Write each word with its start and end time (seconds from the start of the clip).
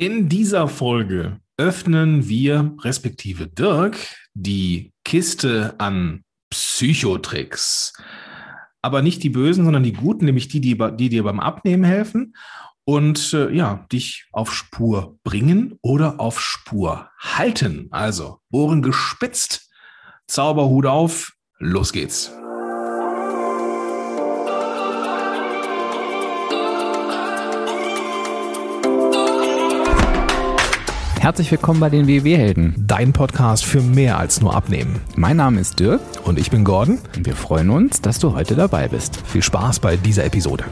In 0.00 0.30
dieser 0.30 0.66
Folge 0.66 1.40
öffnen 1.58 2.26
wir, 2.26 2.74
respektive 2.80 3.46
Dirk, 3.46 3.98
die 4.32 4.94
Kiste 5.04 5.74
an 5.76 6.24
Psychotricks. 6.48 7.92
Aber 8.80 9.02
nicht 9.02 9.22
die 9.22 9.28
bösen, 9.28 9.66
sondern 9.66 9.82
die 9.82 9.92
guten, 9.92 10.24
nämlich 10.24 10.48
die, 10.48 10.62
die, 10.62 10.78
die 10.96 11.10
dir 11.10 11.22
beim 11.22 11.38
Abnehmen 11.38 11.84
helfen 11.84 12.34
und 12.86 13.34
äh, 13.34 13.50
ja, 13.50 13.84
dich 13.92 14.24
auf 14.32 14.54
Spur 14.54 15.18
bringen 15.22 15.78
oder 15.82 16.18
auf 16.18 16.40
Spur 16.40 17.10
halten. 17.18 17.88
Also 17.90 18.38
Ohren 18.50 18.80
gespitzt, 18.80 19.70
Zauberhut 20.26 20.86
auf, 20.86 21.34
los 21.58 21.92
geht's. 21.92 22.32
Herzlich 31.20 31.50
willkommen 31.50 31.80
bei 31.80 31.90
den 31.90 32.06
WW-Helden. 32.06 32.76
Dein 32.78 33.12
Podcast 33.12 33.66
für 33.66 33.82
mehr 33.82 34.16
als 34.16 34.40
nur 34.40 34.54
Abnehmen. 34.54 35.02
Mein 35.16 35.36
Name 35.36 35.60
ist 35.60 35.78
Dirk. 35.78 36.00
Und 36.24 36.38
ich 36.38 36.50
bin 36.50 36.64
Gordon. 36.64 36.98
Und 37.14 37.26
wir 37.26 37.36
freuen 37.36 37.68
uns, 37.68 38.00
dass 38.00 38.18
du 38.18 38.32
heute 38.32 38.54
dabei 38.54 38.88
bist. 38.88 39.20
Viel 39.26 39.42
Spaß 39.42 39.80
bei 39.80 39.98
dieser 39.98 40.24
Episode. 40.24 40.64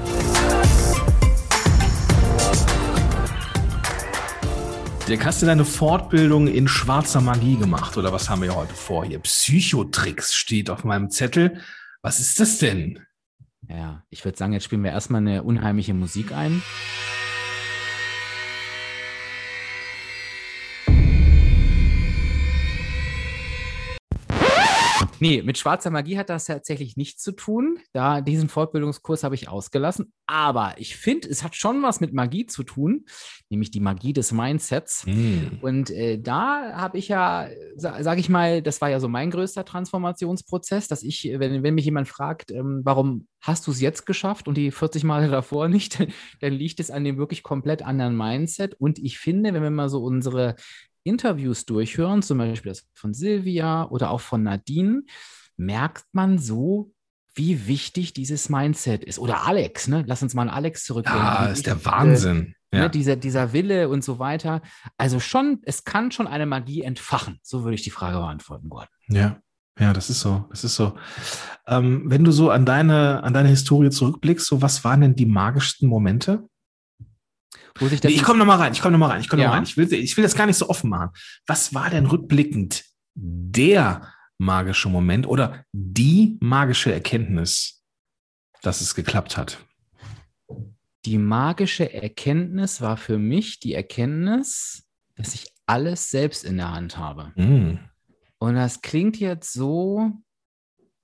Dirk, 5.06 5.26
hast 5.26 5.42
du 5.42 5.46
deine 5.46 5.66
Fortbildung 5.66 6.46
in 6.48 6.66
schwarzer 6.66 7.20
Magie 7.20 7.58
gemacht 7.58 7.98
oder 7.98 8.10
was 8.14 8.30
haben 8.30 8.40
wir 8.40 8.56
heute 8.56 8.72
vor 8.72 9.04
hier? 9.04 9.18
Psychotricks 9.18 10.32
steht 10.34 10.70
auf 10.70 10.82
meinem 10.82 11.10
Zettel. 11.10 11.60
Was 12.00 12.20
ist 12.20 12.40
das 12.40 12.56
denn? 12.56 13.00
Ja, 13.68 14.02
ich 14.08 14.24
würde 14.24 14.38
sagen, 14.38 14.54
jetzt 14.54 14.64
spielen 14.64 14.82
wir 14.82 14.92
erstmal 14.92 15.20
eine 15.20 15.42
unheimliche 15.42 15.92
Musik 15.92 16.32
ein. 16.32 16.62
Nee, 25.20 25.42
mit 25.42 25.58
schwarzer 25.58 25.90
Magie 25.90 26.18
hat 26.18 26.30
das 26.30 26.46
tatsächlich 26.46 26.96
nichts 26.96 27.22
zu 27.22 27.32
tun. 27.32 27.78
Da 27.92 28.20
diesen 28.20 28.48
Fortbildungskurs 28.48 29.24
habe 29.24 29.34
ich 29.34 29.48
ausgelassen. 29.48 30.12
Aber 30.26 30.74
ich 30.76 30.96
finde, 30.96 31.28
es 31.28 31.42
hat 31.42 31.56
schon 31.56 31.82
was 31.82 32.00
mit 32.00 32.12
Magie 32.12 32.46
zu 32.46 32.62
tun, 32.62 33.06
nämlich 33.48 33.70
die 33.70 33.80
Magie 33.80 34.12
des 34.12 34.32
Mindsets. 34.32 35.06
Mm. 35.06 35.58
Und 35.62 35.90
äh, 35.90 36.20
da 36.20 36.72
habe 36.74 36.98
ich 36.98 37.08
ja, 37.08 37.48
sa 37.76 38.02
sage 38.02 38.20
ich 38.20 38.28
mal, 38.28 38.62
das 38.62 38.80
war 38.80 38.90
ja 38.90 39.00
so 39.00 39.08
mein 39.08 39.30
größter 39.30 39.64
Transformationsprozess, 39.64 40.88
dass 40.88 41.02
ich, 41.02 41.30
wenn, 41.36 41.62
wenn 41.62 41.74
mich 41.74 41.86
jemand 41.86 42.08
fragt, 42.08 42.50
ähm, 42.50 42.82
warum 42.84 43.26
hast 43.40 43.66
du 43.66 43.70
es 43.70 43.80
jetzt 43.80 44.04
geschafft 44.04 44.48
und 44.48 44.56
die 44.56 44.70
40 44.70 45.04
Male 45.04 45.28
davor 45.30 45.68
nicht, 45.68 45.98
dann 46.40 46.52
liegt 46.52 46.80
es 46.80 46.90
an 46.90 47.04
dem 47.04 47.16
wirklich 47.16 47.42
komplett 47.42 47.82
anderen 47.82 48.16
Mindset. 48.16 48.74
Und 48.74 48.98
ich 48.98 49.18
finde, 49.18 49.54
wenn 49.54 49.62
wir 49.62 49.70
mal 49.70 49.88
so 49.88 50.02
unsere 50.02 50.56
Interviews 51.04 51.66
durchhören, 51.66 52.22
zum 52.22 52.38
Beispiel 52.38 52.70
das 52.70 52.86
von 52.94 53.14
Silvia 53.14 53.84
oder 53.88 54.10
auch 54.10 54.20
von 54.20 54.42
Nadine, 54.42 55.02
merkt 55.56 56.04
man 56.12 56.38
so, 56.38 56.92
wie 57.34 57.66
wichtig 57.66 58.12
dieses 58.12 58.48
Mindset 58.48 59.04
ist. 59.04 59.18
Oder 59.18 59.46
Alex, 59.46 59.88
ne? 59.88 60.04
Lass 60.06 60.22
uns 60.22 60.34
mal 60.34 60.42
an 60.42 60.48
Alex 60.48 60.84
zurückgehen. 60.84 61.16
Ja, 61.16 61.46
ist 61.46 61.66
der 61.66 61.84
Wahnsinn. 61.84 62.54
Äh, 62.70 62.76
ja. 62.76 62.82
Ne, 62.82 62.90
dieser, 62.90 63.16
dieser 63.16 63.52
Wille 63.52 63.88
und 63.88 64.02
so 64.04 64.18
weiter. 64.18 64.60
Also 64.98 65.20
schon, 65.20 65.60
es 65.62 65.84
kann 65.84 66.10
schon 66.10 66.26
eine 66.26 66.46
Magie 66.46 66.82
entfachen. 66.82 67.38
So 67.42 67.62
würde 67.64 67.76
ich 67.76 67.82
die 67.82 67.90
Frage 67.90 68.18
beantworten, 68.18 68.68
Gordon. 68.68 68.88
Ja. 69.08 69.40
Ja, 69.78 69.92
das 69.92 70.10
ist 70.10 70.20
so. 70.20 70.44
Das 70.50 70.64
ist 70.64 70.74
so. 70.74 70.94
Ähm, 71.66 72.02
wenn 72.06 72.24
du 72.24 72.32
so 72.32 72.50
an 72.50 72.66
deine, 72.66 73.22
an 73.22 73.32
deine 73.32 73.48
Historie 73.48 73.90
zurückblickst, 73.90 74.44
so 74.44 74.60
was 74.60 74.82
waren 74.82 75.00
denn 75.00 75.14
die 75.14 75.26
magischsten 75.26 75.88
Momente? 75.88 76.48
Muss 77.80 77.92
ich, 77.92 78.02
nee, 78.02 78.10
ich 78.10 78.22
komme 78.22 78.38
nochmal 78.38 78.58
rein, 78.58 78.72
ich 78.72 78.80
komme 78.80 78.92
nochmal 78.92 79.10
rein, 79.10 79.20
ich 79.20 79.28
komme 79.28 79.42
ja. 79.42 79.48
noch 79.48 79.56
rein. 79.56 79.64
Ich 79.64 79.76
will, 79.76 79.92
ich 79.92 80.16
will 80.16 80.22
das 80.22 80.34
gar 80.34 80.46
nicht 80.46 80.56
so 80.56 80.68
offen 80.68 80.90
machen. 80.90 81.10
Was 81.46 81.74
war 81.74 81.90
denn 81.90 82.06
rückblickend 82.06 82.84
der 83.14 84.12
magische 84.38 84.88
Moment 84.88 85.26
oder 85.26 85.64
die 85.72 86.38
magische 86.40 86.92
Erkenntnis, 86.92 87.82
dass 88.62 88.80
es 88.80 88.94
geklappt 88.94 89.36
hat? 89.36 89.58
Die 91.04 91.18
magische 91.18 91.92
Erkenntnis 91.92 92.80
war 92.80 92.96
für 92.96 93.18
mich 93.18 93.60
die 93.60 93.74
Erkenntnis, 93.74 94.84
dass 95.16 95.34
ich 95.34 95.52
alles 95.66 96.10
selbst 96.10 96.44
in 96.44 96.56
der 96.56 96.72
Hand 96.72 96.96
habe. 96.96 97.32
Mm. 97.36 97.78
Und 98.38 98.54
das 98.54 98.82
klingt 98.82 99.18
jetzt 99.18 99.52
so 99.52 100.12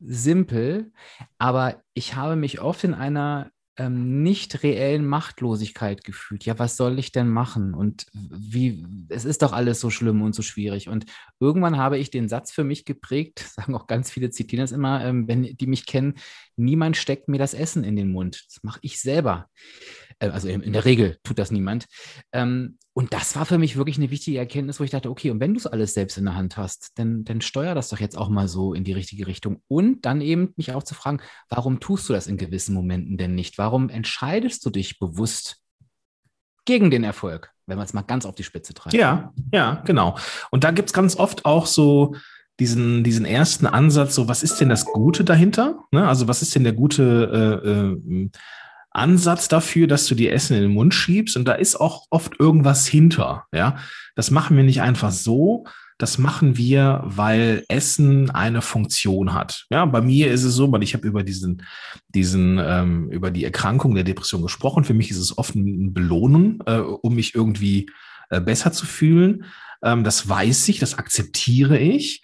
simpel, 0.01 0.93
aber 1.39 1.83
ich 1.95 2.15
habe 2.15 2.37
mich 2.37 2.61
oft 2.61 2.85
in 2.85 2.95
einer 2.95 3.51
ähm, 3.77 4.23
nicht 4.23 4.63
reellen 4.63 5.07
Machtlosigkeit 5.07 6.05
gefühlt. 6.05 6.45
Ja, 6.45 6.59
was 6.59 6.77
soll 6.77 6.99
ich 6.99 7.13
denn 7.13 7.29
machen? 7.29 7.75
Und 7.75 8.07
wie, 8.13 8.87
es 9.09 9.25
ist 9.25 9.43
doch 9.43 9.53
alles 9.53 9.81
so 9.81 9.91
schlimm 9.91 10.23
und 10.23 10.35
so 10.35 10.43
schwierig. 10.43 10.89
Und 10.89 11.07
irgendwann 11.41 11.77
habe 11.77 11.99
ich 11.99 12.11
den 12.11 12.29
Satz 12.29 12.53
für 12.53 12.65
mich 12.65 12.85
geprägt, 12.85 13.39
sagen 13.55 13.75
auch 13.75 13.87
ganz 13.87 14.11
viele, 14.11 14.31
zitieren 14.31 14.63
das 14.63 14.73
immer, 14.73 15.05
ähm, 15.05 15.27
wenn 15.27 15.43
die 15.43 15.67
mich 15.67 15.87
kennen, 15.87 16.15
niemand 16.57 16.97
steckt 16.97 17.29
mir 17.29 17.39
das 17.39 17.55
Essen 17.55 17.85
in 17.85 17.97
den 17.97 18.11
Mund. 18.11 18.45
Das 18.47 18.63
mache 18.63 18.79
ich 18.83 19.01
selber. 19.01 19.49
Äh, 20.25 20.31
also 20.31 20.49
in, 20.49 20.73
der 20.73 20.85
Regel 20.85 21.19
tut 21.23 21.39
das 21.39 21.51
niemand. 21.51 21.87
Ähm, 22.33 22.79
und 22.93 23.13
das 23.13 23.35
war 23.35 23.45
für 23.45 23.59
mich 23.59 23.77
wirklich 23.77 23.97
eine 23.97 24.11
wichtige 24.11 24.39
Erkenntnis, 24.39 24.79
wo 24.79 24.85
ich 24.85 24.91
dachte, 24.91 25.11
okay, 25.11 25.31
und 25.31 25.41
wenn 25.41 25.55
du 25.55 25.59
es 25.59 25.67
alles 25.67 25.95
selbst 25.95 26.17
in 26.17 26.25
der 26.25 26.37
Hand 26.37 26.57
hast, 26.57 26.93
dann, 26.97 27.25
dann 27.25 27.41
steuer 27.41 27.75
das 27.75 27.89
doch 27.89 27.99
jetzt 27.99 28.17
auch 28.17 28.29
mal 28.29 28.47
so 28.47 28.73
in 28.73 28.85
die 28.85 28.93
richtige 28.93 29.27
Richtung. 29.27 29.63
Und 29.69 30.05
dann 30.07 30.21
eben 30.21 30.53
mich 30.57 30.73
auch 30.73 30.85
zu 30.85 30.95
fragen, 30.95 31.21
warum 31.49 31.81
tust 31.81 32.09
du 32.09 32.13
das 32.13 32.27
in 32.27 32.37
gewissen 32.37 32.75
Momenten 32.75 33.17
denn 33.17 33.35
nicht? 33.35 33.59
Warum 33.59 33.89
entscheidest 33.89 34.65
du 34.65 34.71
dich 34.71 34.99
bewusst 34.99 35.61
gegen 36.67 36.91
den 36.91 37.05
Erfolg, 37.05 37.51
wenn 37.67 37.77
man 37.77 37.85
es 37.85 37.95
mal 37.95 38.03
ganz 38.03 38.27
auf 38.27 38.37
die 38.37 38.45
Spitze 38.45 38.75
treibt? 38.75 38.95
Ja, 38.95 39.33
ja, 39.53 39.83
genau. 39.85 40.17
Und 40.53 40.63
da 40.63 40.71
gibt 40.71 40.91
es 40.91 40.93
ganz 40.93 41.17
oft 41.17 41.45
auch 41.45 41.67
so 41.67 42.15
diesen, 42.61 43.03
diesen 43.03 43.25
ersten 43.25 43.67
Ansatz, 43.67 44.15
so 44.15 44.29
was 44.29 44.45
ist 44.45 44.61
denn 44.61 44.69
das 44.69 44.85
Gute 44.85 45.25
dahinter? 45.25 45.81
Ne? 45.91 46.07
Also 46.07 46.29
was 46.29 46.43
ist 46.43 46.55
denn 46.55 46.63
der 46.63 46.73
gute 46.73 47.61
äh, 47.65 47.69
äh, 47.69 48.31
Ansatz 48.95 49.49
dafür, 49.49 49.87
dass 49.87 50.07
du 50.07 50.15
dir 50.15 50.33
Essen 50.33 50.57
in 50.57 50.63
den 50.63 50.73
Mund 50.73 50.95
schiebst 50.95 51.37
und 51.37 51.47
da 51.47 51.53
ist 51.53 51.77
auch 51.77 52.07
oft 52.11 52.39
irgendwas 52.39 52.87
hinter. 52.87 53.45
Ja, 53.53 53.77
das 54.15 54.31
machen 54.31 54.57
wir 54.57 54.65
nicht 54.65 54.83
einfach 54.83 55.11
so. 55.11 55.65
Das 55.99 56.19
machen 56.19 56.57
wir, 56.57 57.03
weil 57.05 57.65
Essen 57.69 58.31
eine 58.31 58.63
Funktion 58.63 59.33
hat. 59.33 59.67
Ja, 59.71 59.85
bei 59.85 60.01
mir 60.01 60.33
ist 60.33 60.43
es 60.43 60.55
so, 60.55 60.71
weil 60.73 60.83
ich 60.83 60.93
habe 60.95 61.07
über 61.07 61.23
diesen, 61.23 61.63
diesen, 62.09 62.59
ähm, 62.59 63.11
über 63.11 63.31
die 63.31 63.45
Erkrankung 63.45 63.95
der 63.95 64.03
Depression 64.03 64.43
gesprochen. 64.43 64.83
Für 64.83 64.95
mich 64.95 65.13
ist 65.13 65.19
es 65.19 65.39
oft 65.39 65.55
ein 65.55 65.95
Belohnen, 65.95 66.59
äh, 66.67 66.79
um 66.79 67.15
mich 67.15 67.37
irgendwie 67.37 67.91
äh, 68.31 68.41
besser 68.41 68.73
zu 68.73 68.87
fühlen. 68.87 69.45
Ähm, 69.85 70.03
das 70.03 70.29
weiß 70.29 70.69
ich, 70.69 70.81
das 70.81 70.99
akzeptiere 70.99 71.79
ich. 71.79 72.23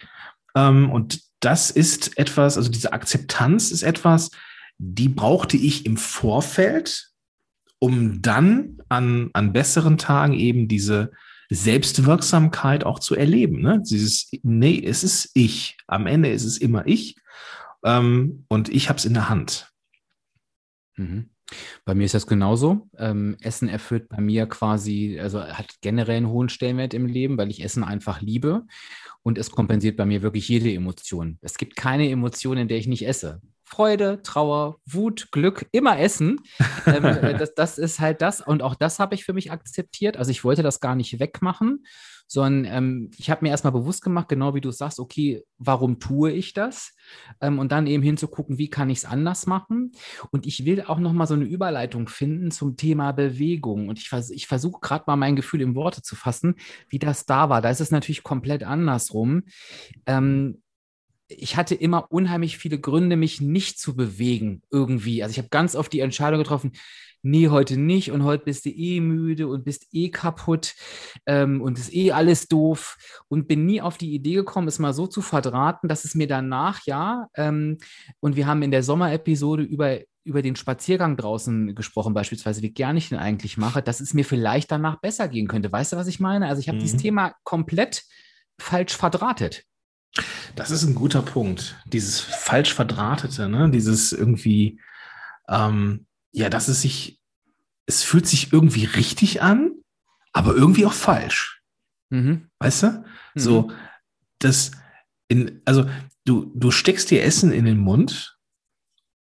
Ähm, 0.53 0.89
und 0.89 1.21
das 1.39 1.71
ist 1.71 2.17
etwas, 2.17 2.57
also 2.57 2.69
diese 2.69 2.91
Akzeptanz 2.91 3.71
ist 3.71 3.83
etwas, 3.83 4.31
die 4.83 5.09
brauchte 5.09 5.57
ich 5.57 5.85
im 5.85 5.95
Vorfeld, 5.95 7.11
um 7.77 8.23
dann 8.23 8.79
an, 8.89 9.29
an 9.33 9.53
besseren 9.53 9.99
Tagen 9.99 10.33
eben 10.33 10.67
diese 10.67 11.11
Selbstwirksamkeit 11.51 12.83
auch 12.83 12.97
zu 12.97 13.15
erleben. 13.15 13.61
Ne? 13.61 13.83
Dieses, 13.87 14.31
nee, 14.41 14.81
es 14.83 15.03
ist 15.03 15.29
ich. 15.35 15.77
Am 15.85 16.07
Ende 16.07 16.31
ist 16.31 16.45
es 16.45 16.57
immer 16.57 16.87
ich. 16.87 17.15
Ähm, 17.85 18.45
und 18.47 18.69
ich 18.69 18.89
habe 18.89 18.97
es 18.97 19.05
in 19.05 19.13
der 19.13 19.29
Hand. 19.29 19.71
Mhm. 20.97 21.29
Bei 21.85 21.93
mir 21.93 22.05
ist 22.05 22.15
das 22.15 22.25
genauso. 22.25 22.89
Ähm, 22.97 23.37
Essen 23.39 23.69
erfüllt 23.69 24.09
bei 24.09 24.19
mir 24.19 24.47
quasi, 24.47 25.19
also 25.21 25.43
hat 25.43 25.75
generell 25.81 26.17
einen 26.17 26.29
hohen 26.29 26.49
Stellenwert 26.49 26.95
im 26.95 27.05
Leben, 27.05 27.37
weil 27.37 27.51
ich 27.51 27.63
Essen 27.63 27.83
einfach 27.83 28.21
liebe. 28.21 28.65
Und 29.21 29.37
es 29.37 29.51
kompensiert 29.51 29.95
bei 29.97 30.05
mir 30.07 30.23
wirklich 30.23 30.49
jede 30.49 30.73
Emotion. 30.73 31.37
Es 31.41 31.59
gibt 31.59 31.75
keine 31.75 32.09
Emotion, 32.09 32.57
in 32.57 32.67
der 32.67 32.77
ich 32.77 32.87
nicht 32.87 33.05
esse. 33.05 33.41
Freude, 33.71 34.21
Trauer, 34.21 34.79
Wut, 34.85 35.31
Glück, 35.31 35.65
immer 35.71 35.97
essen. 35.97 36.41
ähm, 36.85 37.05
äh, 37.05 37.37
das, 37.37 37.55
das, 37.55 37.77
ist 37.77 38.01
halt 38.01 38.21
das. 38.21 38.41
Und 38.41 38.61
auch 38.63 38.75
das 38.75 38.99
habe 38.99 39.15
ich 39.15 39.23
für 39.23 39.31
mich 39.31 39.49
akzeptiert. 39.49 40.17
Also 40.17 40.29
ich 40.29 40.43
wollte 40.43 40.61
das 40.61 40.81
gar 40.81 40.93
nicht 40.93 41.21
wegmachen, 41.21 41.85
sondern 42.27 42.65
ähm, 42.65 43.11
ich 43.17 43.29
habe 43.29 43.45
mir 43.45 43.49
erstmal 43.49 43.71
bewusst 43.71 44.03
gemacht, 44.03 44.27
genau 44.27 44.55
wie 44.55 44.61
du 44.61 44.71
sagst, 44.71 44.99
okay, 44.99 45.43
warum 45.57 45.99
tue 45.99 46.31
ich 46.31 46.53
das? 46.53 46.93
Ähm, 47.39 47.59
und 47.59 47.71
dann 47.71 47.87
eben 47.87 48.03
hinzugucken, 48.03 48.57
wie 48.57 48.69
kann 48.69 48.89
ich 48.89 48.99
es 48.99 49.05
anders 49.05 49.47
machen? 49.47 49.93
Und 50.31 50.45
ich 50.45 50.65
will 50.65 50.81
auch 50.81 50.99
nochmal 50.99 51.27
so 51.27 51.33
eine 51.35 51.45
Überleitung 51.45 52.09
finden 52.09 52.51
zum 52.51 52.75
Thema 52.75 53.13
Bewegung. 53.13 53.87
Und 53.87 53.99
ich, 53.99 54.09
vers 54.09 54.31
ich 54.31 54.47
versuche 54.47 54.81
gerade 54.81 55.05
mal 55.07 55.15
mein 55.15 55.37
Gefühl 55.37 55.61
in 55.61 55.75
Worte 55.75 56.01
zu 56.01 56.17
fassen, 56.17 56.55
wie 56.89 56.99
das 56.99 57.25
da 57.25 57.47
war. 57.47 57.61
Da 57.61 57.69
ist 57.69 57.81
es 57.81 57.91
natürlich 57.91 58.23
komplett 58.23 58.63
andersrum. 58.63 59.43
Ähm, 60.05 60.61
ich 61.37 61.57
hatte 61.57 61.75
immer 61.75 62.11
unheimlich 62.11 62.57
viele 62.57 62.79
Gründe, 62.79 63.15
mich 63.15 63.41
nicht 63.41 63.79
zu 63.79 63.95
bewegen 63.95 64.61
irgendwie. 64.71 65.23
Also 65.23 65.31
ich 65.31 65.37
habe 65.37 65.49
ganz 65.49 65.75
oft 65.75 65.91
die 65.93 65.99
Entscheidung 65.99 66.39
getroffen, 66.39 66.73
nee, 67.23 67.49
heute 67.49 67.77
nicht 67.77 68.11
und 68.11 68.23
heute 68.23 68.45
bist 68.45 68.65
du 68.65 68.69
eh 68.69 68.99
müde 68.99 69.47
und 69.47 69.63
bist 69.63 69.87
eh 69.91 70.09
kaputt 70.09 70.73
ähm, 71.25 71.61
und 71.61 71.77
ist 71.77 71.93
eh 71.93 72.11
alles 72.11 72.47
doof 72.47 72.97
und 73.27 73.47
bin 73.47 73.65
nie 73.65 73.81
auf 73.81 73.97
die 73.97 74.13
Idee 74.13 74.35
gekommen, 74.35 74.67
es 74.67 74.79
mal 74.79 74.93
so 74.93 75.07
zu 75.07 75.21
verdrahten, 75.21 75.87
dass 75.87 76.05
es 76.05 76.15
mir 76.15 76.27
danach, 76.27 76.81
ja, 76.85 77.27
ähm, 77.35 77.77
und 78.19 78.35
wir 78.35 78.47
haben 78.47 78.63
in 78.63 78.71
der 78.71 78.83
Sommerepisode 78.83 79.63
über 79.63 79.99
über 80.23 80.43
den 80.43 80.55
Spaziergang 80.55 81.17
draußen 81.17 81.73
gesprochen, 81.73 82.13
beispielsweise, 82.13 82.61
wie 82.61 82.69
gern 82.69 82.95
ich 82.95 83.09
den 83.09 83.17
eigentlich 83.17 83.57
mache, 83.57 83.81
dass 83.81 84.01
es 84.01 84.13
mir 84.13 84.23
vielleicht 84.23 84.71
danach 84.71 84.99
besser 84.99 85.27
gehen 85.27 85.47
könnte. 85.47 85.71
Weißt 85.71 85.93
du, 85.93 85.97
was 85.97 86.05
ich 86.05 86.19
meine? 86.19 86.47
Also 86.47 86.59
ich 86.59 86.67
habe 86.67 86.77
mhm. 86.77 86.81
dieses 86.81 87.01
Thema 87.01 87.33
komplett 87.43 88.03
falsch 88.59 88.95
verdrahtet. 88.95 89.65
Das 90.55 90.71
ist 90.71 90.83
ein 90.83 90.95
guter 90.95 91.21
Punkt. 91.21 91.77
Dieses 91.85 92.19
falsch 92.19 92.73
verdrahtete, 92.73 93.47
ne? 93.47 93.69
dieses 93.71 94.11
irgendwie, 94.11 94.79
ähm, 95.47 96.05
ja, 96.31 96.49
dass 96.49 96.67
es 96.67 96.81
sich, 96.81 97.19
es 97.85 98.03
fühlt 98.03 98.27
sich 98.27 98.51
irgendwie 98.51 98.85
richtig 98.85 99.41
an, 99.41 99.71
aber 100.33 100.53
irgendwie 100.53 100.85
auch 100.85 100.93
falsch. 100.93 101.61
Mhm. 102.09 102.49
Weißt 102.59 102.83
du? 102.83 102.87
Mhm. 102.87 103.03
So, 103.35 103.71
das 104.39 104.71
in, 105.27 105.61
also 105.65 105.89
du, 106.25 106.51
du 106.55 106.71
steckst 106.71 107.09
dir 107.09 107.23
Essen 107.23 107.51
in 107.51 107.65
den 107.65 107.77
Mund 107.77 108.37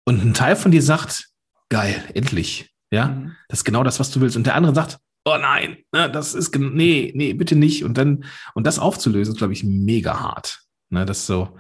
und 0.06 0.24
ein 0.24 0.34
Teil 0.34 0.56
von 0.56 0.72
dir 0.72 0.82
sagt, 0.82 1.30
geil, 1.70 2.04
endlich. 2.14 2.74
Ja, 2.92 3.08
mhm. 3.08 3.36
das 3.48 3.60
ist 3.60 3.66
genau 3.66 3.84
das, 3.84 4.00
was 4.00 4.12
du 4.12 4.20
willst. 4.20 4.36
Und 4.36 4.46
der 4.46 4.56
andere 4.56 4.74
sagt, 4.74 4.98
oh 5.26 5.38
nein, 5.40 5.78
ne, 5.92 6.12
das 6.12 6.34
ist, 6.34 6.56
nee, 6.56 7.12
nee, 7.16 7.34
bitte 7.34 7.56
nicht. 7.56 7.84
Und 7.84 7.98
dann, 7.98 8.26
und 8.54 8.66
das 8.66 8.80
aufzulösen, 8.80 9.34
ist, 9.34 9.38
glaube 9.38 9.54
ich, 9.54 9.64
mega 9.64 10.20
hart. 10.20 10.61
Ne, 10.92 11.06
das 11.06 11.26
so, 11.26 11.58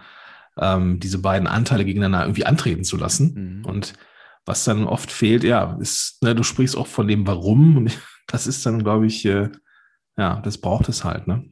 ähm, 0.59 0.99
diese 0.99 1.19
beiden 1.19 1.47
Anteile 1.47 1.85
gegeneinander 1.85 2.25
irgendwie 2.25 2.45
antreten 2.45 2.83
zu 2.83 2.97
lassen. 2.97 3.59
Mhm. 3.59 3.65
Und 3.65 3.93
was 4.45 4.63
dann 4.63 4.85
oft 4.85 5.11
fehlt, 5.11 5.43
ja, 5.43 5.77
ist, 5.79 6.21
ne, 6.21 6.35
du 6.35 6.43
sprichst 6.43 6.75
auch 6.75 6.87
von 6.87 7.07
dem 7.07 7.25
Warum. 7.25 7.77
Und 7.77 7.97
das 8.27 8.47
ist 8.47 8.65
dann, 8.65 8.83
glaube 8.83 9.07
ich, 9.07 9.25
äh, 9.25 9.49
ja, 10.17 10.41
das 10.41 10.59
braucht 10.59 10.89
es 10.89 11.03
halt, 11.03 11.27
ne? 11.27 11.45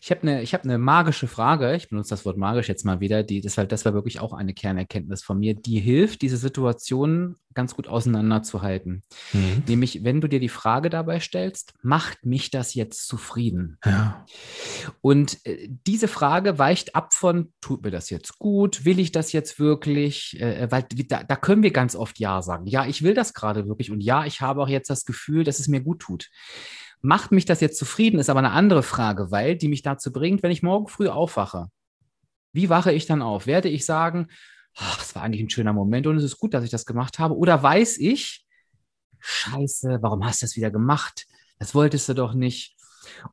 Ich 0.00 0.10
habe 0.10 0.22
eine 0.22 0.44
hab 0.44 0.64
ne 0.64 0.78
magische 0.78 1.28
Frage. 1.28 1.74
Ich 1.76 1.88
benutze 1.88 2.10
das 2.10 2.24
Wort 2.24 2.36
magisch 2.36 2.68
jetzt 2.68 2.84
mal 2.84 3.00
wieder. 3.00 3.22
Die, 3.22 3.40
das, 3.40 3.56
war, 3.56 3.64
das 3.64 3.84
war 3.84 3.94
wirklich 3.94 4.20
auch 4.20 4.32
eine 4.32 4.54
Kernerkenntnis 4.54 5.22
von 5.22 5.38
mir, 5.38 5.54
die 5.54 5.78
hilft, 5.78 6.22
diese 6.22 6.36
Situationen 6.36 7.36
ganz 7.54 7.74
gut 7.74 7.86
auseinanderzuhalten. 7.86 9.02
Mhm. 9.32 9.62
Nämlich, 9.68 10.04
wenn 10.04 10.20
du 10.20 10.28
dir 10.28 10.40
die 10.40 10.48
Frage 10.48 10.90
dabei 10.90 11.20
stellst, 11.20 11.74
macht 11.82 12.24
mich 12.24 12.50
das 12.50 12.74
jetzt 12.74 13.06
zufrieden? 13.06 13.78
Ja. 13.84 14.24
Und 15.00 15.44
äh, 15.46 15.68
diese 15.86 16.08
Frage 16.08 16.58
weicht 16.58 16.94
ab 16.94 17.12
von, 17.12 17.52
tut 17.60 17.84
mir 17.84 17.90
das 17.90 18.10
jetzt 18.10 18.38
gut? 18.38 18.84
Will 18.84 18.98
ich 18.98 19.12
das 19.12 19.32
jetzt 19.32 19.58
wirklich? 19.58 20.40
Äh, 20.40 20.68
weil 20.70 20.84
da, 21.08 21.22
da 21.22 21.36
können 21.36 21.62
wir 21.62 21.72
ganz 21.72 21.94
oft 21.94 22.18
Ja 22.18 22.42
sagen. 22.42 22.66
Ja, 22.66 22.86
ich 22.86 23.02
will 23.02 23.14
das 23.14 23.34
gerade 23.34 23.68
wirklich. 23.68 23.90
Und 23.90 24.00
ja, 24.00 24.24
ich 24.24 24.40
habe 24.40 24.62
auch 24.62 24.68
jetzt 24.68 24.90
das 24.90 25.04
Gefühl, 25.04 25.44
dass 25.44 25.60
es 25.60 25.68
mir 25.68 25.80
gut 25.80 26.00
tut. 26.00 26.28
Macht 27.02 27.32
mich 27.32 27.44
das 27.44 27.60
jetzt 27.60 27.78
zufrieden, 27.78 28.18
ist 28.18 28.30
aber 28.30 28.38
eine 28.38 28.52
andere 28.52 28.82
Frage, 28.82 29.30
weil 29.30 29.56
die 29.56 29.68
mich 29.68 29.82
dazu 29.82 30.12
bringt, 30.12 30.42
wenn 30.42 30.52
ich 30.52 30.62
morgen 30.62 30.86
früh 30.86 31.08
aufwache, 31.08 31.68
wie 32.52 32.68
wache 32.68 32.92
ich 32.92 33.06
dann 33.06 33.22
auf? 33.22 33.46
Werde 33.46 33.68
ich 33.68 33.84
sagen, 33.84 34.28
es 35.00 35.14
war 35.14 35.22
eigentlich 35.22 35.42
ein 35.42 35.50
schöner 35.50 35.72
Moment 35.72 36.06
und 36.06 36.16
es 36.16 36.24
ist 36.24 36.38
gut, 36.38 36.54
dass 36.54 36.64
ich 36.64 36.70
das 36.70 36.86
gemacht 36.86 37.18
habe? 37.18 37.36
Oder 37.36 37.62
weiß 37.62 37.98
ich, 37.98 38.46
scheiße, 39.18 39.98
warum 40.00 40.24
hast 40.24 40.42
du 40.42 40.46
das 40.46 40.56
wieder 40.56 40.70
gemacht? 40.70 41.26
Das 41.58 41.74
wolltest 41.74 42.08
du 42.08 42.14
doch 42.14 42.34
nicht. 42.34 42.76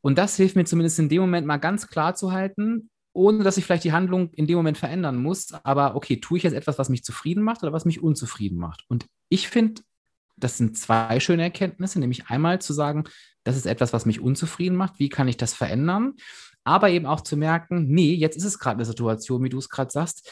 Und 0.01 0.17
das 0.17 0.35
hilft 0.35 0.55
mir 0.55 0.65
zumindest 0.65 0.99
in 0.99 1.09
dem 1.09 1.21
Moment 1.21 1.45
mal 1.45 1.57
ganz 1.57 1.87
klar 1.87 2.15
zu 2.15 2.31
halten, 2.31 2.89
ohne 3.13 3.43
dass 3.43 3.57
ich 3.57 3.65
vielleicht 3.65 3.83
die 3.83 3.91
Handlung 3.91 4.31
in 4.33 4.47
dem 4.47 4.57
Moment 4.57 4.77
verändern 4.77 5.21
muss. 5.21 5.51
Aber 5.63 5.95
okay, 5.95 6.19
tue 6.19 6.37
ich 6.37 6.43
jetzt 6.43 6.53
etwas, 6.53 6.77
was 6.77 6.89
mich 6.89 7.03
zufrieden 7.03 7.43
macht 7.43 7.63
oder 7.63 7.73
was 7.73 7.85
mich 7.85 8.01
unzufrieden 8.01 8.57
macht? 8.57 8.85
Und 8.87 9.05
ich 9.29 9.47
finde, 9.47 9.81
das 10.43 10.57
sind 10.57 10.77
zwei 10.77 11.19
schöne 11.19 11.43
Erkenntnisse, 11.43 11.99
nämlich 11.99 12.27
einmal 12.27 12.59
zu 12.59 12.73
sagen, 12.73 13.05
das 13.43 13.55
ist 13.55 13.65
etwas, 13.65 13.93
was 13.93 14.05
mich 14.05 14.19
unzufrieden 14.19 14.75
macht, 14.75 14.99
wie 14.99 15.09
kann 15.09 15.27
ich 15.27 15.37
das 15.37 15.53
verändern? 15.53 16.13
Aber 16.63 16.89
eben 16.89 17.05
auch 17.05 17.21
zu 17.21 17.37
merken, 17.37 17.87
nee, 17.87 18.13
jetzt 18.13 18.35
ist 18.35 18.43
es 18.43 18.59
gerade 18.59 18.77
eine 18.77 18.85
Situation, 18.85 19.43
wie 19.43 19.49
du 19.49 19.57
es 19.57 19.69
gerade 19.69 19.91
sagst, 19.91 20.29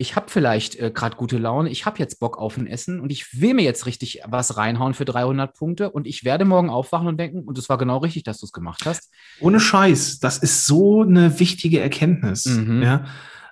ich 0.00 0.14
habe 0.14 0.26
vielleicht 0.28 0.76
äh, 0.76 0.92
gerade 0.92 1.16
gute 1.16 1.38
Laune, 1.38 1.70
ich 1.70 1.84
habe 1.84 1.98
jetzt 1.98 2.20
Bock 2.20 2.38
auf 2.38 2.56
ein 2.56 2.68
Essen 2.68 3.00
und 3.00 3.10
ich 3.10 3.40
will 3.40 3.54
mir 3.54 3.62
jetzt 3.62 3.84
richtig 3.84 4.22
was 4.26 4.56
reinhauen 4.56 4.94
für 4.94 5.04
300 5.04 5.52
Punkte 5.54 5.90
und 5.90 6.06
ich 6.06 6.24
werde 6.24 6.44
morgen 6.44 6.70
aufwachen 6.70 7.08
und 7.08 7.18
denken, 7.18 7.42
und 7.42 7.58
es 7.58 7.68
war 7.68 7.78
genau 7.78 7.98
richtig, 7.98 8.22
dass 8.22 8.38
du 8.38 8.46
es 8.46 8.52
gemacht 8.52 8.86
hast. 8.86 9.12
Ohne 9.40 9.58
Scheiß, 9.58 10.20
das 10.20 10.38
ist 10.38 10.66
so 10.66 11.02
eine 11.02 11.40
wichtige 11.40 11.80
Erkenntnis. 11.80 12.46
Mhm. 12.46 12.82
Ja. 12.82 13.04